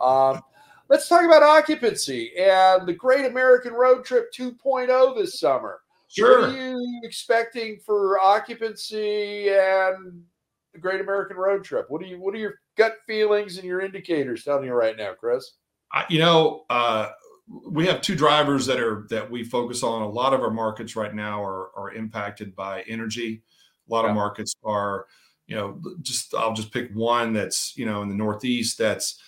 Um, 0.00 0.42
let's 0.90 1.08
talk 1.08 1.24
about 1.24 1.42
occupancy 1.42 2.32
and 2.36 2.86
the 2.86 2.92
Great 2.92 3.24
American 3.24 3.72
Road 3.72 4.04
Trip 4.04 4.30
2.0 4.36 5.16
this 5.16 5.38
summer. 5.38 5.80
Sure. 6.08 6.40
What 6.40 6.50
are 6.50 6.70
you 6.72 7.00
expecting 7.04 7.78
for 7.86 8.18
occupancy 8.20 9.48
and 9.48 10.22
the 10.74 10.80
Great 10.80 11.00
American 11.00 11.36
Road 11.36 11.64
Trip? 11.64 11.86
What 11.88 12.02
are 12.02 12.06
you? 12.06 12.20
What 12.20 12.34
are 12.34 12.38
your 12.38 12.54
gut 12.76 12.96
feelings 13.06 13.56
and 13.56 13.64
your 13.64 13.80
indicators 13.80 14.42
telling 14.42 14.64
you 14.64 14.74
right 14.74 14.96
now, 14.96 15.14
Chris? 15.14 15.52
I, 15.92 16.04
you 16.08 16.18
know, 16.18 16.64
uh, 16.68 17.10
we 17.68 17.86
have 17.86 18.00
two 18.00 18.16
drivers 18.16 18.66
that 18.66 18.80
are 18.80 19.06
that 19.10 19.30
we 19.30 19.44
focus 19.44 19.84
on. 19.84 20.02
A 20.02 20.08
lot 20.08 20.34
of 20.34 20.40
our 20.40 20.50
markets 20.50 20.96
right 20.96 21.14
now 21.14 21.42
are 21.44 21.70
are 21.76 21.92
impacted 21.92 22.56
by 22.56 22.82
energy. 22.88 23.42
A 23.88 23.92
lot 23.92 24.02
yeah. 24.02 24.10
of 24.10 24.16
markets 24.16 24.56
are, 24.64 25.06
you 25.46 25.54
know, 25.54 25.80
just 26.02 26.34
I'll 26.34 26.54
just 26.54 26.72
pick 26.72 26.90
one 26.92 27.32
that's 27.32 27.76
you 27.76 27.86
know 27.86 28.02
in 28.02 28.08
the 28.08 28.16
Northeast 28.16 28.78
that's 28.78 29.20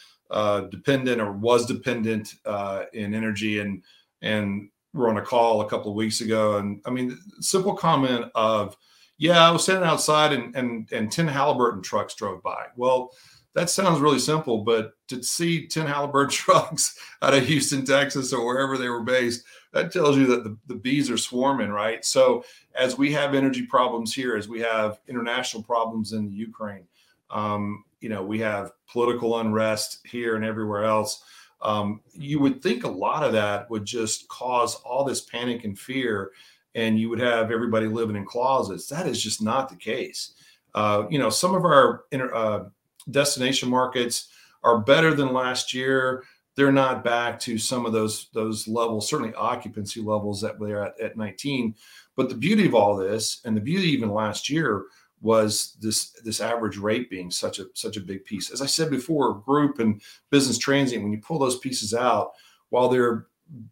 dependent 0.63 1.21
or 1.21 1.33
was 1.33 1.67
dependent 1.67 2.35
uh, 2.45 2.85
in 2.93 3.15
energy 3.15 3.61
and 3.61 3.83
and 4.23 4.69
we're 4.95 5.09
on 5.09 5.17
a 5.17 5.23
call 5.23 5.61
a 5.61 5.69
couple 5.69 5.91
of 5.91 5.97
weeks 5.97 6.21
ago 6.21 6.59
and 6.59 6.81
I 6.85 6.91
mean 6.91 7.19
simple 7.41 7.75
comment 7.75 8.27
of 8.35 8.77
yeah 9.19 9.47
I 9.47 9.51
was 9.51 9.65
sitting 9.65 9.85
outside 9.85 10.33
and 10.33 10.55
and 10.57 10.89
and 10.93 11.13
ten 11.13 11.29
Halliburton 11.29 11.83
trucks 11.83 12.15
drove 12.15 12.43
by. 12.43 12.67
Well, 12.77 13.13
that 13.55 13.69
sounds 13.69 14.01
really 14.01 14.19
simple, 14.19 14.59
but 14.65 14.93
to 15.09 15.23
see 15.23 15.67
10 15.67 15.87
Halliburton 15.87 16.31
trucks 16.35 16.99
out 17.21 17.35
of 17.35 17.47
Houston, 17.47 17.85
Texas, 17.85 18.33
or 18.33 18.47
wherever 18.47 18.79
they 18.79 18.89
were 18.89 19.03
based, 19.03 19.45
that 19.73 19.93
tells 19.93 20.17
you 20.17 20.27
that 20.27 20.45
the, 20.45 20.57
the 20.67 20.75
bees 20.75 21.11
are 21.11 21.19
swarming, 21.19 21.71
right? 21.71 22.05
So, 22.05 22.45
as 22.75 22.97
we 22.97 23.13
have 23.13 23.35
energy 23.35 23.67
problems 23.67 24.15
here, 24.15 24.37
as 24.37 24.49
we 24.49 24.61
have 24.61 25.01
international 25.09 25.63
problems 25.63 26.13
in 26.13 26.27
the 26.27 26.33
Ukraine, 26.33 26.87
um, 27.31 27.85
you 28.03 28.09
know, 28.09 28.23
we 28.23 28.41
have 28.41 28.73
political 28.91 29.39
unrest 29.39 30.01
here 30.05 30.37
and 30.37 30.45
everywhere 30.45 30.85
else. 30.85 31.23
Um, 31.63 32.01
you 32.13 32.41
would 32.41 32.61
think 32.61 32.85
a 32.85 32.89
lot 32.89 33.23
of 33.23 33.33
that 33.33 33.71
would 33.71 33.85
just 33.85 34.29
cause 34.29 34.75
all 34.77 35.05
this 35.05 35.21
panic 35.21 35.65
and 35.65 35.79
fear, 35.79 36.33
and 36.75 36.99
you 36.99 37.09
would 37.09 37.21
have 37.21 37.53
everybody 37.53 37.87
living 37.87 38.17
in 38.17 38.25
closets. 38.25 38.89
That 38.89 39.07
is 39.07 39.23
just 39.23 39.41
not 39.41 39.69
the 39.69 39.77
case. 39.77 40.35
Uh, 40.75 41.05
you 41.09 41.19
know, 41.19 41.31
some 41.31 41.55
of 41.55 41.65
our 41.65 42.05
inter, 42.11 42.35
uh, 42.35 42.65
destination 43.11 43.69
markets 43.69 44.29
are 44.65 44.81
better 44.81 45.15
than 45.15 45.33
last 45.33 45.73
year. 45.73 46.25
They're 46.57 46.73
not 46.73 47.05
back 47.05 47.39
to 47.41 47.57
some 47.59 47.87
of 47.87 47.93
those 47.93 48.29
those 48.33 48.67
levels, 48.67 49.09
certainly 49.09 49.35
occupancy 49.35 50.01
levels 50.01 50.41
that 50.41 50.59
they're 50.59 50.85
at 50.85 51.01
at 51.01 51.17
19. 51.17 51.75
But 52.17 52.29
the 52.29 52.35
beauty 52.35 52.67
of 52.67 52.75
all 52.75 52.97
this, 52.97 53.41
and 53.45 53.57
the 53.57 53.61
beauty 53.61 53.89
even 53.89 54.11
last 54.11 54.51
year, 54.51 54.85
was 55.23 55.77
this 55.81 56.11
this 56.25 56.41
average 56.41 56.77
rate 56.77 57.09
being 57.09 57.31
such 57.31 57.59
a 57.59 57.67
such 57.75 57.97
a 57.97 58.01
big 58.01 58.25
piece. 58.25 58.51
As 58.51 58.61
I 58.61 58.67
said 58.67 58.91
before, 58.91 59.39
group 59.39 59.79
and 59.79 60.03
business 60.31 60.59
transient, 60.59 61.03
when 61.03 61.13
you 61.13 61.21
pull 61.21 61.39
those 61.39 61.59
pieces 61.59 61.95
out, 61.95 62.33
while 62.71 62.89
they're 62.89 63.27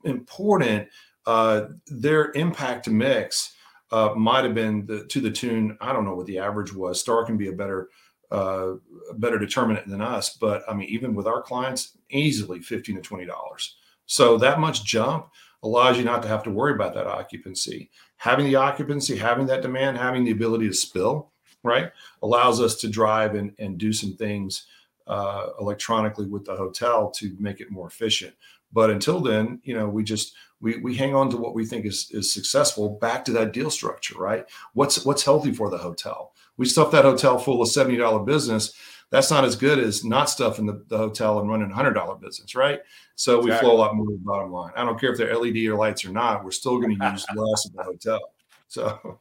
important, 0.05 0.89
uh, 1.27 1.63
their 1.87 2.33
impact 2.33 2.85
to 2.85 2.91
mix 2.91 3.55
uh, 3.91 4.15
might 4.17 4.45
have 4.45 4.55
been 4.55 4.87
the, 4.87 5.05
to 5.07 5.21
the 5.21 5.31
tune. 5.31 5.77
I 5.81 5.93
don't 5.93 6.05
know 6.05 6.15
what 6.15 6.27
the 6.27 6.39
average 6.39 6.73
was. 6.73 7.01
Star 7.01 7.25
can 7.25 7.37
be 7.37 7.49
a 7.49 7.53
better 7.53 7.89
uh, 8.31 8.75
better 9.17 9.39
determinant 9.39 9.89
than 9.89 10.01
us. 10.01 10.37
But 10.37 10.63
I 10.69 10.75
mean, 10.75 10.89
even 10.89 11.15
with 11.15 11.27
our 11.27 11.43
clients, 11.43 11.99
easily 12.11 12.61
fifteen 12.61 12.97
to 12.97 13.03
twenty 13.03 13.27
dollars. 13.27 13.77
So 14.07 14.39
that 14.39 14.61
much 14.61 14.85
jump 14.85 15.31
allows 15.63 15.99
you 15.99 16.05
not 16.05 16.23
to 16.23 16.29
have 16.29 16.43
to 16.45 16.51
worry 16.51 16.73
about 16.73 16.95
that 16.95 17.07
occupancy. 17.07 17.91
Having 18.17 18.47
the 18.47 18.57
occupancy, 18.57 19.17
having 19.17 19.47
that 19.47 19.63
demand, 19.63 19.99
having 19.99 20.25
the 20.25 20.31
ability 20.31 20.67
to 20.69 20.75
spill, 20.75 21.30
right, 21.63 21.93
allows 22.23 22.61
us 22.61 22.77
to 22.77 22.89
drive 22.89 23.35
and, 23.35 23.53
and 23.59 23.79
do 23.79 23.93
some 23.93 24.15
things 24.15 24.67
uh, 25.07 25.49
electronically 25.61 26.27
with 26.27 26.45
the 26.45 26.55
hotel 26.55 27.11
to 27.11 27.37
make 27.39 27.61
it 27.61 27.71
more 27.71 27.89
efficient. 27.89 28.35
But 28.73 28.91
until 28.91 29.21
then, 29.21 29.61
you 29.65 29.75
know, 29.75 29.89
we 29.89 30.05
just 30.05 30.35
we 30.61 30.77
we 30.79 30.95
hang 30.95 31.15
on 31.15 31.31
to 31.31 31.37
what 31.37 31.55
we 31.55 31.67
think 31.67 31.87
is 31.87 32.09
is 32.13 32.33
successful. 32.33 32.99
Back 33.01 33.25
to 33.25 33.33
that 33.33 33.53
deal 33.53 33.71
structure, 33.71 34.19
right? 34.19 34.47
What's 34.75 35.05
what's 35.05 35.25
healthy 35.25 35.53
for 35.53 35.71
the 35.71 35.79
hotel? 35.79 36.33
we 36.61 36.67
stuff 36.67 36.91
that 36.91 37.07
hotel 37.07 37.39
full 37.39 37.63
of 37.63 37.69
$70 37.71 38.27
business 38.27 38.75
that's 39.11 39.31
not 39.31 39.45
as 39.45 39.57
good 39.57 39.79
as 39.79 40.05
not 40.05 40.31
stuffing 40.31 40.67
the, 40.67 40.85
the 40.89 40.97
hotel 40.97 41.41
and 41.41 41.49
running 41.49 41.71
a 41.71 41.75
hundred 41.75 41.95
dollar 41.95 42.15
business, 42.15 42.55
right? 42.55 42.81
So 43.17 43.41
exactly. 43.41 43.51
we 43.51 43.59
flow 43.59 43.77
a 43.77 43.81
lot 43.81 43.97
more 43.97 44.07
to 44.07 44.13
the 44.13 44.19
bottom 44.19 44.53
line. 44.53 44.73
I 44.77 44.85
don't 44.85 45.01
care 45.01 45.11
if 45.11 45.19
they're 45.19 45.37
LED 45.37 45.57
or 45.67 45.75
lights 45.75 46.05
or 46.05 46.11
not. 46.11 46.45
We're 46.45 46.53
still 46.53 46.79
going 46.79 46.97
to 46.97 47.11
use 47.11 47.27
less 47.35 47.67
of 47.67 47.73
the 47.73 47.83
hotel. 47.83 48.21
So 48.69 49.19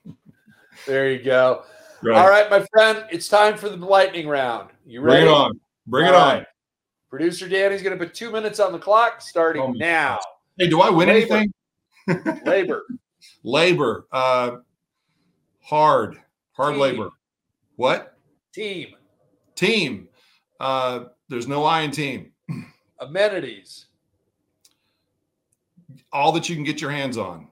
there 0.86 1.10
you 1.10 1.24
go. 1.24 1.64
Right. 2.02 2.18
All 2.18 2.30
right, 2.30 2.50
my 2.50 2.66
friend, 2.72 3.06
it's 3.12 3.28
time 3.28 3.58
for 3.58 3.70
the 3.70 3.76
lightning 3.78 4.28
round. 4.28 4.70
You 4.86 5.02
ready? 5.02 5.26
Bring 5.26 5.28
it 5.28 5.38
on. 5.38 5.60
Bring 5.88 6.08
All 6.08 6.14
it 6.14 6.18
right. 6.18 6.38
on. 6.40 6.46
Producer 7.10 7.50
Danny's 7.50 7.82
going 7.82 7.98
to 7.98 8.04
put 8.04 8.14
two 8.14 8.32
minutes 8.32 8.60
on 8.60 8.72
the 8.72 8.80
clock 8.80 9.22
starting 9.22 9.62
oh, 9.62 9.72
now. 9.72 10.20
Hey, 10.58 10.68
do 10.70 10.82
I 10.82 10.90
win 10.90 11.10
Labor. 11.10 11.36
anything? 12.08 12.42
Labor. 12.46 12.86
Labor. 13.44 14.08
Uh, 14.12 14.58
Hard, 15.70 16.18
hard 16.54 16.74
Team. 16.74 16.82
labor. 16.82 17.10
What? 17.76 18.18
Team. 18.52 18.96
Team. 19.54 20.08
Uh, 20.60 21.02
there's 21.28 21.48
no 21.48 21.64
I 21.64 21.82
in 21.82 21.92
team. 21.92 22.32
Amenities. 23.00 23.86
All 26.12 26.32
that 26.32 26.50
you 26.50 26.56
can 26.56 26.64
get 26.64 26.82
your 26.82 26.90
hands 26.90 27.20
on. 27.20 27.50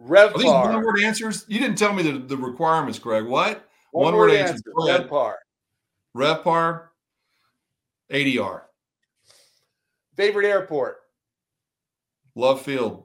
Are 0.00 0.32
these 0.36 0.44
one 0.44 0.84
word 0.84 1.00
answers? 1.00 1.44
You 1.48 1.58
didn't 1.58 1.76
tell 1.76 1.92
me 1.92 2.02
the, 2.02 2.18
the 2.18 2.36
requirements, 2.36 2.98
Greg. 2.98 3.24
What? 3.24 3.68
One 3.90 4.04
one 4.04 4.14
word 4.14 4.30
word 4.30 4.36
answer. 4.36 4.52
answer. 4.54 4.70
Go 4.76 4.88
ahead. 4.88 5.08
RevPAR. 5.08 5.34
RevPAR, 6.16 6.88
ADR, 8.12 8.62
Favorite 10.16 10.46
airport. 10.46 10.96
Love 12.34 12.62
Field, 12.62 13.04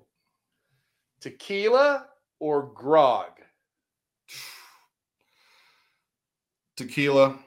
Tequila 1.21 2.07
or 2.39 2.71
grog. 2.73 3.31
Tequila, 6.75 7.37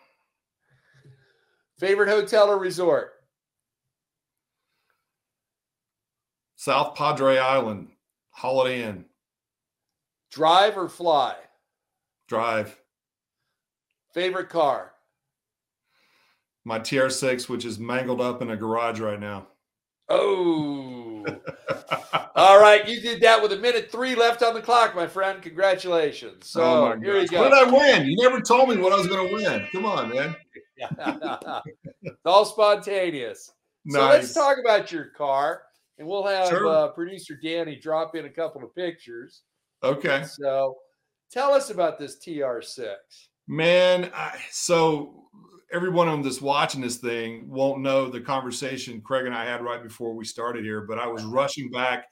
Favorite 1.79 2.09
hotel 2.09 2.49
or 2.49 2.59
resort. 2.59 3.13
South 6.55 6.95
Padre 6.95 7.39
Island, 7.39 7.89
Holiday 8.31 8.85
Inn, 8.85 9.06
Drive 10.41 10.77
or 10.77 10.87
fly. 10.87 11.35
Drive, 12.29 12.79
Favorite 14.13 14.51
car. 14.51 14.93
my 16.63 16.79
TR6, 16.79 17.49
which 17.49 17.65
is 17.65 17.79
mangled 17.79 18.21
up 18.21 18.43
in 18.43 18.51
a 18.51 18.57
garage 18.57 19.01
right 19.01 19.19
now. 19.19 19.47
Oh. 20.11 21.25
All 22.37 22.61
right, 22.61 22.87
you 22.87 23.01
did 23.01 23.23
that 23.23 23.41
with 23.41 23.53
a 23.55 23.57
minute 23.57 23.91
three 23.91 24.15
left 24.15 24.43
on 24.43 24.53
the 24.53 24.61
clock, 24.61 24.95
my 24.95 25.07
friend. 25.07 25.41
Congratulations. 25.41 26.47
So 26.51 26.63
oh 26.63 27.01
here 27.01 27.19
you 27.19 27.27
gosh. 27.29 27.41
What 27.41 27.59
did 27.59 27.69
I 27.69 27.71
win? 27.97 28.07
You 28.07 28.17
never 28.23 28.43
told 28.43 28.69
me 28.69 28.77
what 28.77 28.93
I 28.93 28.97
was 28.97 29.07
going 29.07 29.27
to 29.29 29.35
win. 29.35 29.67
Come 29.73 29.87
on, 29.87 30.11
man. 30.11 30.37
it's 32.03 32.17
all 32.27 32.45
spontaneous. 32.45 33.53
Nice. 33.87 34.03
So 34.03 34.09
let's 34.11 34.35
talk 34.35 34.59
about 34.63 34.93
your 34.93 35.07
car, 35.07 35.63
and 35.99 36.07
we'll 36.07 36.27
have 36.27 36.49
Sure. 36.49 36.69
uh, 36.69 36.89
producer 36.89 37.39
Danny 37.43 37.77
drop 37.77 38.15
in 38.17 38.27
a 38.27 38.31
couple 38.31 38.63
of 38.63 38.75
pictures. 38.75 39.41
Okay. 39.83 40.25
So 40.25 40.77
tell 41.31 41.53
us 41.53 41.71
about 41.71 41.99
this 41.99 42.19
TR6. 42.19 42.95
Man, 43.49 44.11
I, 44.15 44.39
so 44.51 45.27
everyone 45.73 46.23
that's 46.23 46.41
watching 46.41 46.81
this 46.81 46.97
thing 46.97 47.49
won't 47.49 47.81
know 47.81 48.09
the 48.09 48.21
conversation 48.21 49.01
Craig 49.01 49.27
and 49.27 49.35
I 49.35 49.45
had 49.45 49.63
right 49.63 49.83
before 49.83 50.15
we 50.15 50.25
started 50.25 50.65
here, 50.65 50.83
but 50.83 50.99
I 50.99 51.07
was 51.07 51.25
rushing 51.25 51.71
back 51.71 52.07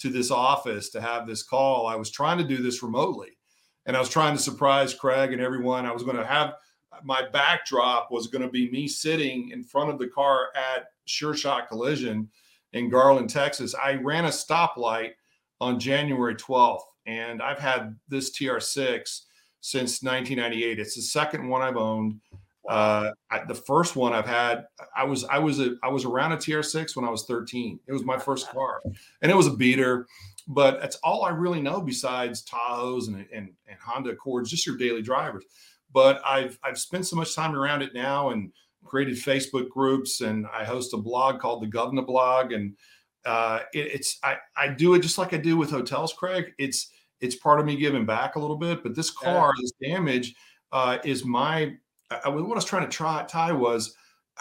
to 0.00 0.10
this 0.10 0.30
office 0.30 0.90
to 0.90 1.00
have 1.00 1.26
this 1.26 1.42
call. 1.42 1.86
I 1.86 1.96
was 1.96 2.10
trying 2.10 2.38
to 2.38 2.44
do 2.44 2.62
this 2.62 2.82
remotely 2.82 3.38
and 3.86 3.96
I 3.96 4.00
was 4.00 4.08
trying 4.08 4.36
to 4.36 4.42
surprise 4.42 4.94
Craig 4.94 5.32
and 5.32 5.40
everyone. 5.40 5.86
I 5.86 5.92
was 5.92 6.02
going 6.02 6.16
to 6.16 6.26
have 6.26 6.54
my 7.02 7.28
backdrop 7.32 8.10
was 8.10 8.28
going 8.28 8.42
to 8.42 8.50
be 8.50 8.70
me 8.70 8.86
sitting 8.86 9.50
in 9.50 9.64
front 9.64 9.90
of 9.90 9.98
the 9.98 10.08
car 10.08 10.48
at 10.54 10.86
Sure 11.06 11.34
Shot 11.34 11.68
Collision 11.68 12.28
in 12.72 12.88
Garland, 12.88 13.30
Texas. 13.30 13.74
I 13.74 13.94
ran 13.94 14.26
a 14.26 14.28
stoplight 14.28 15.12
on 15.60 15.80
January 15.80 16.34
12th 16.34 16.82
and 17.06 17.42
I've 17.42 17.58
had 17.58 17.96
this 18.08 18.36
TR6 18.36 19.22
since 19.60 20.02
1998. 20.02 20.78
It's 20.78 20.96
the 20.96 21.02
second 21.02 21.48
one 21.48 21.62
I've 21.62 21.76
owned. 21.76 22.20
Uh, 22.68 23.10
I, 23.30 23.44
the 23.44 23.54
first 23.54 23.94
one 23.94 24.14
I've 24.14 24.26
had, 24.26 24.64
I 24.96 25.04
was 25.04 25.24
I 25.24 25.38
was 25.38 25.60
a 25.60 25.76
I 25.82 25.88
was 25.88 26.04
around 26.04 26.32
a 26.32 26.36
TR6 26.36 26.96
when 26.96 27.04
I 27.04 27.10
was 27.10 27.24
13. 27.24 27.78
It 27.86 27.92
was 27.92 28.04
my 28.04 28.18
first 28.18 28.48
car, 28.48 28.80
and 29.20 29.30
it 29.30 29.36
was 29.36 29.46
a 29.46 29.54
beater. 29.54 30.06
But 30.46 30.80
that's 30.80 30.96
all 30.96 31.24
I 31.24 31.30
really 31.30 31.60
know 31.60 31.80
besides 31.80 32.44
Tahoes 32.44 33.08
and 33.08 33.16
and, 33.32 33.50
and 33.66 33.78
Honda 33.80 34.10
Accords, 34.10 34.50
just 34.50 34.66
your 34.66 34.76
daily 34.76 35.02
drivers. 35.02 35.44
But 35.92 36.22
I've 36.24 36.58
I've 36.64 36.78
spent 36.78 37.06
so 37.06 37.16
much 37.16 37.34
time 37.34 37.54
around 37.54 37.82
it 37.82 37.92
now 37.92 38.30
and 38.30 38.50
created 38.84 39.16
Facebook 39.16 39.68
groups, 39.68 40.22
and 40.22 40.46
I 40.52 40.64
host 40.64 40.94
a 40.94 40.98
blog 40.98 41.40
called 41.40 41.62
the 41.62 41.66
Governor 41.66 42.02
Blog, 42.02 42.52
and 42.52 42.76
uh, 43.26 43.60
it, 43.74 43.92
it's 43.94 44.18
I 44.22 44.36
I 44.56 44.68
do 44.68 44.94
it 44.94 45.00
just 45.00 45.18
like 45.18 45.34
I 45.34 45.38
do 45.38 45.56
with 45.56 45.70
hotels, 45.70 46.12
Craig. 46.12 46.52
It's 46.58 46.90
it's 47.24 47.36
part 47.36 47.58
of 47.58 47.66
me 47.66 47.76
giving 47.76 48.04
back 48.04 48.36
a 48.36 48.38
little 48.38 48.56
bit. 48.56 48.82
But 48.82 48.94
this 48.94 49.12
Yeah. 49.22 49.32
car, 49.32 49.52
this 49.60 49.72
damage, 49.82 50.34
uh, 50.72 50.98
is 51.04 51.24
my. 51.24 51.74
I, 52.10 52.28
what 52.28 52.52
I 52.52 52.54
was 52.54 52.64
trying 52.64 52.88
to 52.88 52.96
try 52.96 53.24
tie 53.24 53.52
was 53.52 53.96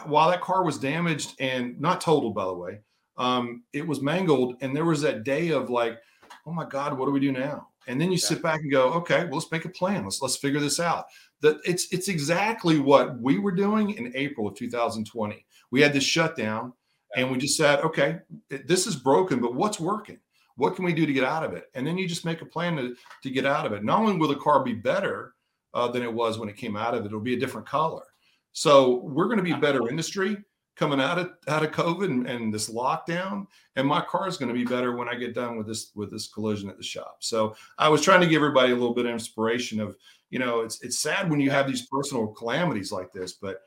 while 0.05 0.29
that 0.29 0.41
car 0.41 0.63
was 0.63 0.77
damaged 0.77 1.35
and 1.39 1.79
not 1.79 2.01
totaled, 2.01 2.35
by 2.35 2.45
the 2.45 2.53
way, 2.53 2.79
um, 3.17 3.63
it 3.73 3.87
was 3.87 4.01
mangled, 4.01 4.55
and 4.61 4.75
there 4.75 4.85
was 4.85 5.01
that 5.01 5.23
day 5.23 5.49
of 5.49 5.69
like, 5.69 5.99
oh 6.45 6.51
my 6.51 6.65
God, 6.65 6.97
what 6.97 7.05
do 7.05 7.11
we 7.11 7.19
do 7.19 7.31
now? 7.31 7.69
And 7.87 7.99
then 7.99 8.09
you 8.11 8.17
Yeah. 8.17 8.27
sit 8.27 8.41
back 8.41 8.61
and 8.61 8.71
go, 8.71 8.91
okay, 8.93 9.25
well, 9.25 9.35
let's 9.35 9.51
make 9.51 9.65
a 9.65 9.69
plan. 9.69 10.03
Let's 10.03 10.21
let's 10.21 10.37
figure 10.37 10.59
this 10.59 10.79
out. 10.79 11.05
That 11.41 11.59
it's 11.65 11.91
it's 11.93 12.07
exactly 12.07 12.79
what 12.79 13.19
we 13.19 13.39
were 13.39 13.51
doing 13.51 13.91
in 13.91 14.11
April 14.15 14.47
of 14.47 14.55
2020. 14.55 15.45
We 15.71 15.81
had 15.81 15.93
this 15.93 16.03
shutdown, 16.03 16.73
and 17.15 17.31
we 17.31 17.37
just 17.37 17.57
said, 17.57 17.79
okay, 17.81 18.19
this 18.49 18.87
is 18.87 18.95
broken, 18.95 19.39
but 19.39 19.55
what's 19.55 19.79
working? 19.79 20.19
What 20.55 20.75
can 20.75 20.85
we 20.85 20.93
do 20.93 21.05
to 21.05 21.13
get 21.13 21.23
out 21.23 21.43
of 21.43 21.53
it? 21.53 21.69
And 21.73 21.85
then 21.85 21.97
you 21.97 22.07
just 22.07 22.25
make 22.25 22.41
a 22.41 22.45
plan 22.45 22.75
to, 22.77 22.95
to 23.23 23.29
get 23.29 23.45
out 23.45 23.65
of 23.65 23.73
it. 23.73 23.83
Not 23.83 23.99
only 23.99 24.17
will 24.17 24.27
the 24.27 24.35
car 24.35 24.63
be 24.63 24.73
better 24.73 25.33
uh, 25.73 25.87
than 25.87 26.03
it 26.03 26.13
was 26.13 26.37
when 26.37 26.49
it 26.49 26.57
came 26.57 26.75
out 26.75 26.93
of 26.93 27.01
it, 27.01 27.07
it'll 27.07 27.19
be 27.19 27.33
a 27.33 27.39
different 27.39 27.67
color. 27.67 28.03
So 28.51 28.97
we're 29.03 29.25
going 29.25 29.37
to 29.37 29.43
be 29.43 29.51
a 29.51 29.57
better 29.57 29.89
industry 29.89 30.37
coming 30.75 30.99
out 30.99 31.19
of 31.19 31.31
out 31.47 31.63
of 31.63 31.71
COVID 31.71 32.05
and, 32.05 32.27
and 32.27 32.53
this 32.53 32.69
lockdown. 32.69 33.47
And 33.75 33.87
my 33.87 34.01
car 34.01 34.27
is 34.27 34.37
going 34.37 34.49
to 34.49 34.55
be 34.55 34.65
better 34.65 34.95
when 34.95 35.09
I 35.09 35.15
get 35.15 35.33
done 35.33 35.57
with 35.57 35.67
this 35.67 35.91
with 35.95 36.11
this 36.11 36.27
collision 36.27 36.69
at 36.69 36.77
the 36.77 36.83
shop. 36.83 37.17
So 37.19 37.55
I 37.77 37.89
was 37.89 38.01
trying 38.01 38.21
to 38.21 38.27
give 38.27 38.37
everybody 38.37 38.71
a 38.71 38.75
little 38.75 38.93
bit 38.93 39.05
of 39.05 39.11
inspiration 39.11 39.79
of, 39.79 39.97
you 40.29 40.39
know, 40.39 40.61
it's 40.61 40.81
it's 40.83 40.99
sad 40.99 41.29
when 41.29 41.39
you 41.39 41.49
have 41.49 41.67
these 41.67 41.87
personal 41.87 42.27
calamities 42.27 42.91
like 42.91 43.11
this, 43.11 43.33
but 43.33 43.61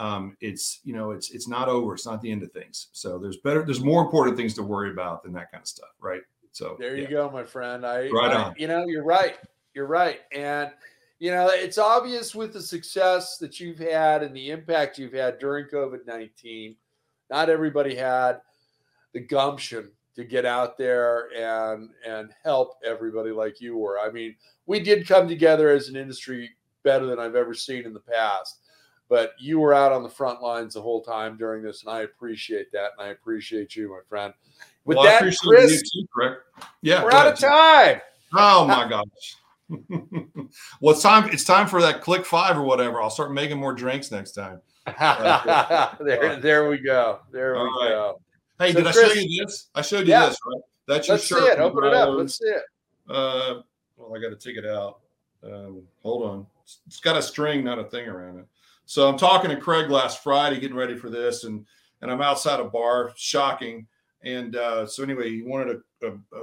um, 0.00 0.36
it's 0.40 0.80
you 0.84 0.94
know 0.94 1.10
it's 1.10 1.30
it's 1.30 1.46
not 1.48 1.68
over. 1.68 1.94
It's 1.94 2.06
not 2.06 2.20
the 2.22 2.30
end 2.32 2.42
of 2.42 2.50
things. 2.52 2.88
So 2.92 3.18
there's 3.18 3.36
better 3.38 3.64
there's 3.64 3.80
more 3.84 4.02
important 4.02 4.36
things 4.36 4.54
to 4.54 4.62
worry 4.62 4.90
about 4.90 5.22
than 5.22 5.32
that 5.34 5.50
kind 5.52 5.60
of 5.62 5.68
stuff, 5.68 5.90
right? 6.00 6.22
So 6.52 6.76
There 6.78 6.96
you 6.96 7.02
yeah. 7.04 7.10
go, 7.10 7.30
my 7.30 7.44
friend. 7.44 7.86
I, 7.86 8.08
Right 8.08 8.32
I- 8.32 8.42
on. 8.44 8.54
you 8.58 8.66
know, 8.66 8.84
you're 8.86 9.04
right. 9.04 9.36
You're 9.74 9.86
right. 9.86 10.20
And 10.32 10.70
you 11.18 11.30
know, 11.30 11.48
it's 11.48 11.76
obvious 11.78 12.34
with 12.34 12.52
the 12.54 12.62
success 12.62 13.36
that 13.38 13.60
you've 13.60 13.78
had 13.78 14.22
and 14.22 14.34
the 14.34 14.50
impact 14.50 14.98
you've 14.98 15.12
had 15.12 15.38
during 15.38 15.66
COVID-19. 15.66 16.76
Not 17.28 17.50
everybody 17.50 17.94
had 17.94 18.40
the 19.12 19.20
gumption 19.20 19.90
to 20.16 20.24
get 20.24 20.44
out 20.46 20.76
there 20.78 21.28
and 21.36 21.90
and 22.06 22.30
help 22.42 22.78
everybody 22.84 23.30
like 23.30 23.60
you 23.60 23.76
were. 23.76 24.00
I 24.00 24.10
mean, 24.10 24.34
we 24.66 24.80
did 24.80 25.06
come 25.06 25.28
together 25.28 25.68
as 25.70 25.88
an 25.88 25.96
industry 25.96 26.50
better 26.82 27.06
than 27.06 27.18
I've 27.20 27.36
ever 27.36 27.54
seen 27.54 27.84
in 27.84 27.92
the 27.92 28.00
past. 28.00 28.60
But 29.10 29.32
you 29.40 29.58
were 29.58 29.74
out 29.74 29.90
on 29.90 30.04
the 30.04 30.08
front 30.08 30.40
lines 30.40 30.74
the 30.74 30.80
whole 30.80 31.02
time 31.02 31.36
during 31.36 31.62
this, 31.64 31.82
and 31.82 31.90
I 31.90 32.02
appreciate 32.02 32.70
that, 32.72 32.92
and 32.96 33.06
I 33.08 33.10
appreciate 33.10 33.74
you, 33.74 33.90
my 33.90 33.98
friend. 34.08 34.32
With 34.84 34.96
Well, 34.98 35.06
that, 35.06 35.18
Chris, 35.18 35.40
too. 35.40 36.36
Yeah, 36.80 37.02
we're 37.04 37.12
out 37.12 37.26
of 37.26 37.36
time. 37.38 38.00
Oh 38.32 38.64
my 38.66 38.88
gosh. 38.88 39.36
well, 40.80 40.94
it's 40.94 41.02
time. 41.02 41.28
It's 41.32 41.44
time 41.44 41.66
for 41.66 41.82
that 41.82 42.00
CLIC 42.02 42.24
five 42.24 42.56
or 42.56 42.62
whatever. 42.62 43.02
I'll 43.02 43.10
start 43.10 43.32
making 43.32 43.58
more 43.58 43.72
drinks 43.72 44.12
next 44.12 44.32
time. 44.32 44.60
there, 46.00 46.36
there 46.40 46.68
we 46.70 46.78
go. 46.78 47.18
There 47.32 47.54
we 47.54 47.58
All 47.58 47.66
right. 47.66 47.88
go. 47.88 48.20
Hey, 48.60 48.72
So, 48.72 48.78
did 48.78 48.86
I 48.86 48.92
show 48.92 49.12
you 49.12 49.44
this? 49.44 49.68
I 49.74 49.82
showed 49.82 50.06
you 50.06 50.12
Yeah. 50.12 50.26
this, 50.28 50.38
right? 50.46 50.62
That's 50.86 51.08
your 51.08 51.14
Let's 51.16 51.28
see 51.28 51.34
shirt. 51.34 51.58
it. 51.58 51.60
Open 51.60 51.84
it 51.84 51.94
up. 51.94 52.10
Let's 52.16 52.38
see 52.38 52.46
it. 52.48 52.62
Uh, 53.08 53.62
well, 53.96 54.14
I 54.16 54.20
got 54.20 54.30
to 54.30 54.36
take 54.36 54.56
it 54.56 54.66
out. 54.66 55.00
Um, 55.44 55.82
hold 56.02 56.22
on. 56.28 56.46
It's 56.86 57.00
got 57.00 57.16
a 57.16 57.22
string, 57.22 57.64
not 57.64 57.78
a 57.80 57.84
thing 57.84 58.08
around 58.08 58.38
it. 58.38 58.46
So 58.90 59.08
I'm 59.08 59.16
talking 59.16 59.50
to 59.50 59.56
Craig 59.56 59.88
last 59.88 60.20
Friday, 60.20 60.58
getting 60.58 60.76
ready 60.76 60.96
for 60.96 61.10
this, 61.10 61.44
and 61.44 61.64
and 62.02 62.10
I'm 62.10 62.20
outside 62.20 62.58
a 62.58 62.64
bar, 62.64 63.12
shocking. 63.16 63.86
And 64.24 64.56
uh, 64.56 64.84
so 64.84 65.04
anyway, 65.04 65.30
he 65.30 65.42
wanted 65.42 65.76
a 66.02 66.06
a, 66.08 66.10
a 66.10 66.42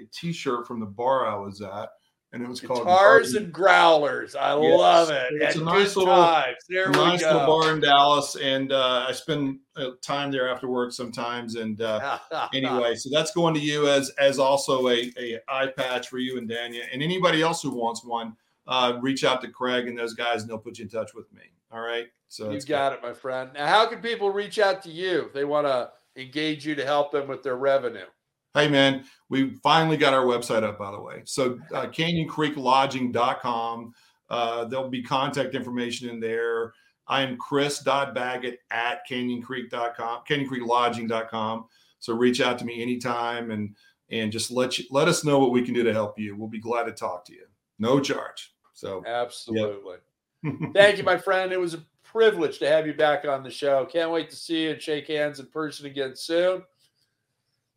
a 0.00 0.06
t-shirt 0.14 0.64
from 0.68 0.78
the 0.78 0.86
bar 0.86 1.26
I 1.26 1.34
was 1.34 1.60
at, 1.62 1.88
and 2.32 2.40
it 2.40 2.48
was 2.48 2.60
called 2.60 2.84
Guitars 2.84 3.34
and 3.34 3.52
growlers. 3.52 4.36
I 4.36 4.56
Yes. 4.60 4.78
love 4.78 5.10
it. 5.10 5.42
It's 5.42 5.56
a 5.56 5.64
nice 5.64 5.96
little- 5.96 6.14
times. 6.14 6.54
There 6.68 6.88
nice 6.92 7.22
little 7.24 7.46
bar 7.46 7.72
in 7.72 7.80
Dallas, 7.80 8.36
and 8.36 8.70
uh, 8.70 9.06
I 9.08 9.10
spend 9.10 9.58
uh, 9.74 9.90
time 10.02 10.30
there 10.30 10.48
after 10.48 10.68
work 10.68 10.92
sometimes. 10.92 11.56
And 11.56 11.82
uh, 11.82 12.20
anyway, 12.54 12.94
so 12.94 13.10
that's 13.12 13.32
going 13.32 13.54
to 13.54 13.60
you 13.60 13.88
as 13.88 14.10
as 14.20 14.38
also 14.38 14.86
a, 14.86 15.12
a 15.18 15.40
eye 15.48 15.72
patch 15.76 16.06
for 16.06 16.18
you 16.18 16.38
and 16.38 16.48
Dania, 16.48 16.82
and 16.92 17.02
anybody 17.02 17.42
else 17.42 17.60
who 17.60 17.70
wants 17.70 18.04
one. 18.04 18.36
Uh, 18.66 18.98
reach 19.00 19.24
out 19.24 19.40
to 19.42 19.48
Craig 19.48 19.86
and 19.86 19.98
those 19.98 20.14
guys, 20.14 20.42
and 20.42 20.50
they'll 20.50 20.58
put 20.58 20.78
you 20.78 20.84
in 20.84 20.90
touch 20.90 21.14
with 21.14 21.32
me. 21.32 21.42
All 21.72 21.80
right. 21.80 22.06
So 22.28 22.50
you 22.50 22.60
got 22.62 22.92
it, 22.92 23.02
my 23.02 23.12
friend. 23.12 23.50
Now, 23.54 23.66
how 23.66 23.86
can 23.86 24.00
people 24.00 24.30
reach 24.30 24.58
out 24.58 24.82
to 24.82 24.90
you 24.90 25.26
if 25.26 25.32
they 25.32 25.44
want 25.44 25.66
to 25.66 25.90
engage 26.16 26.66
you 26.66 26.74
to 26.74 26.84
help 26.84 27.12
them 27.12 27.28
with 27.28 27.42
their 27.42 27.56
revenue? 27.56 28.06
Hey, 28.54 28.68
man, 28.68 29.04
we 29.28 29.50
finally 29.62 29.96
got 29.96 30.14
our 30.14 30.24
website 30.24 30.62
up, 30.62 30.78
by 30.78 30.90
the 30.90 31.00
way. 31.00 31.22
So, 31.24 31.58
uh, 31.74 31.86
canyoncreeklodging.com. 31.86 33.92
Uh, 34.28 34.64
there'll 34.64 34.88
be 34.88 35.02
contact 35.02 35.54
information 35.54 36.08
in 36.08 36.20
there. 36.20 36.72
I 37.06 37.22
am 37.22 37.36
chris.baggett 37.36 38.58
at 38.70 39.00
canyoncreek.com, 39.08 40.22
canyoncreeklodging.com. 40.28 41.66
So, 41.98 42.14
reach 42.14 42.40
out 42.40 42.58
to 42.58 42.64
me 42.64 42.82
anytime 42.82 43.50
and 43.50 43.76
and 44.08 44.32
just 44.32 44.50
let 44.50 44.78
you 44.78 44.84
let 44.90 45.08
us 45.08 45.24
know 45.24 45.38
what 45.38 45.50
we 45.50 45.62
can 45.62 45.74
do 45.74 45.82
to 45.82 45.92
help 45.92 46.18
you. 46.18 46.36
We'll 46.36 46.48
be 46.48 46.60
glad 46.60 46.84
to 46.84 46.92
talk 46.92 47.24
to 47.26 47.32
you. 47.32 47.46
no 47.78 48.00
charge. 48.00 48.54
So 48.76 49.02
absolutely. 49.06 49.96
Thank 50.74 50.98
you, 50.98 51.02
my 51.02 51.16
friend. 51.16 51.50
It 51.50 51.58
was 51.58 51.72
a 51.72 51.82
privilege 52.04 52.58
to 52.58 52.68
have 52.68 52.86
you 52.86 52.92
back 52.92 53.24
on 53.24 53.42
the 53.42 53.50
show. 53.50 53.86
Can't 53.86 54.10
wait 54.10 54.28
to 54.28 54.36
see 54.36 54.64
you 54.64 54.70
and 54.72 54.82
shake 54.82 55.08
hands 55.08 55.40
in 55.40 55.46
person 55.46 55.86
again 55.86 56.14
soon. 56.14 56.62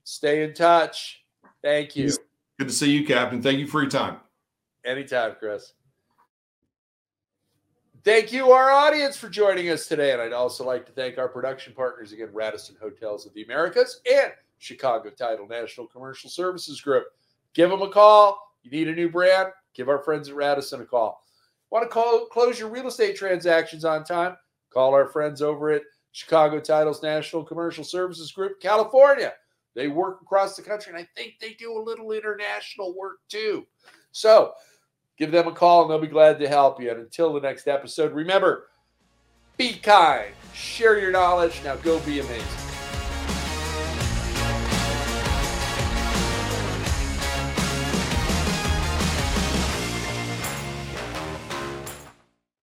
Stay 0.03 0.43
in 0.43 0.53
touch. 0.53 1.23
Thank 1.63 1.95
you. 1.95 2.11
Good 2.57 2.67
to 2.67 2.73
see 2.73 2.91
you, 2.91 3.07
Captain. 3.07 3.41
Thank 3.41 3.59
you 3.59 3.67
for 3.67 3.81
your 3.81 3.89
time. 3.89 4.17
Anytime, 4.83 5.35
Chris. 5.39 5.71
Thank 8.03 8.33
you, 8.33 8.51
our 8.51 8.69
audience, 8.69 9.15
for 9.15 9.29
joining 9.29 9.69
us 9.69 9.87
today. 9.87 10.11
And 10.11 10.21
I'd 10.21 10.33
also 10.33 10.65
like 10.65 10.85
to 10.87 10.91
thank 10.91 11.17
our 11.17 11.29
production 11.29 11.73
partners 11.73 12.11
again, 12.11 12.29
Radisson 12.33 12.75
Hotels 12.81 13.25
of 13.25 13.33
the 13.33 13.43
Americas 13.43 14.01
and 14.11 14.33
Chicago 14.57 15.09
Title 15.09 15.47
National 15.47 15.87
Commercial 15.87 16.29
Services 16.29 16.81
Group. 16.81 17.05
Give 17.53 17.69
them 17.69 17.81
a 17.81 17.89
call. 17.89 18.57
You 18.63 18.71
need 18.71 18.89
a 18.89 18.95
new 18.95 19.09
brand? 19.09 19.49
Give 19.79 19.87
our 19.87 20.03
friends 20.03 20.27
at 20.27 20.35
Radisson 20.35 20.81
a 20.81 20.85
call. 20.85 21.23
Want 21.71 21.85
to 21.85 21.89
call, 21.89 22.25
close 22.25 22.59
your 22.59 22.67
real 22.67 22.87
estate 22.87 23.15
transactions 23.15 23.85
on 23.85 24.03
time? 24.03 24.35
Call 24.73 24.93
our 24.93 25.07
friends 25.07 25.41
over 25.41 25.71
at 25.71 25.83
Chicago 26.11 26.59
Titles 26.59 27.01
National 27.01 27.45
Commercial 27.45 27.85
Services 27.85 28.29
Group, 28.33 28.59
California. 28.59 29.31
They 29.75 29.87
work 29.87 30.19
across 30.21 30.57
the 30.57 30.63
country, 30.63 30.91
and 30.91 31.01
I 31.01 31.07
think 31.15 31.35
they 31.39 31.53
do 31.53 31.71
a 31.71 31.81
little 31.81 32.11
international 32.11 32.93
work 32.93 33.19
too. 33.29 33.65
So 34.11 34.51
give 35.17 35.31
them 35.31 35.47
a 35.47 35.53
call, 35.53 35.83
and 35.83 35.91
they'll 35.91 36.01
be 36.01 36.07
glad 36.07 36.39
to 36.39 36.49
help 36.49 36.81
you. 36.81 36.91
And 36.91 36.99
until 36.99 37.31
the 37.31 37.39
next 37.39 37.69
episode, 37.69 38.11
remember 38.11 38.65
be 39.55 39.75
kind, 39.75 40.33
share 40.53 40.99
your 40.99 41.11
knowledge. 41.11 41.61
Now 41.63 41.77
go 41.77 42.01
be 42.01 42.19
amazing. 42.19 42.68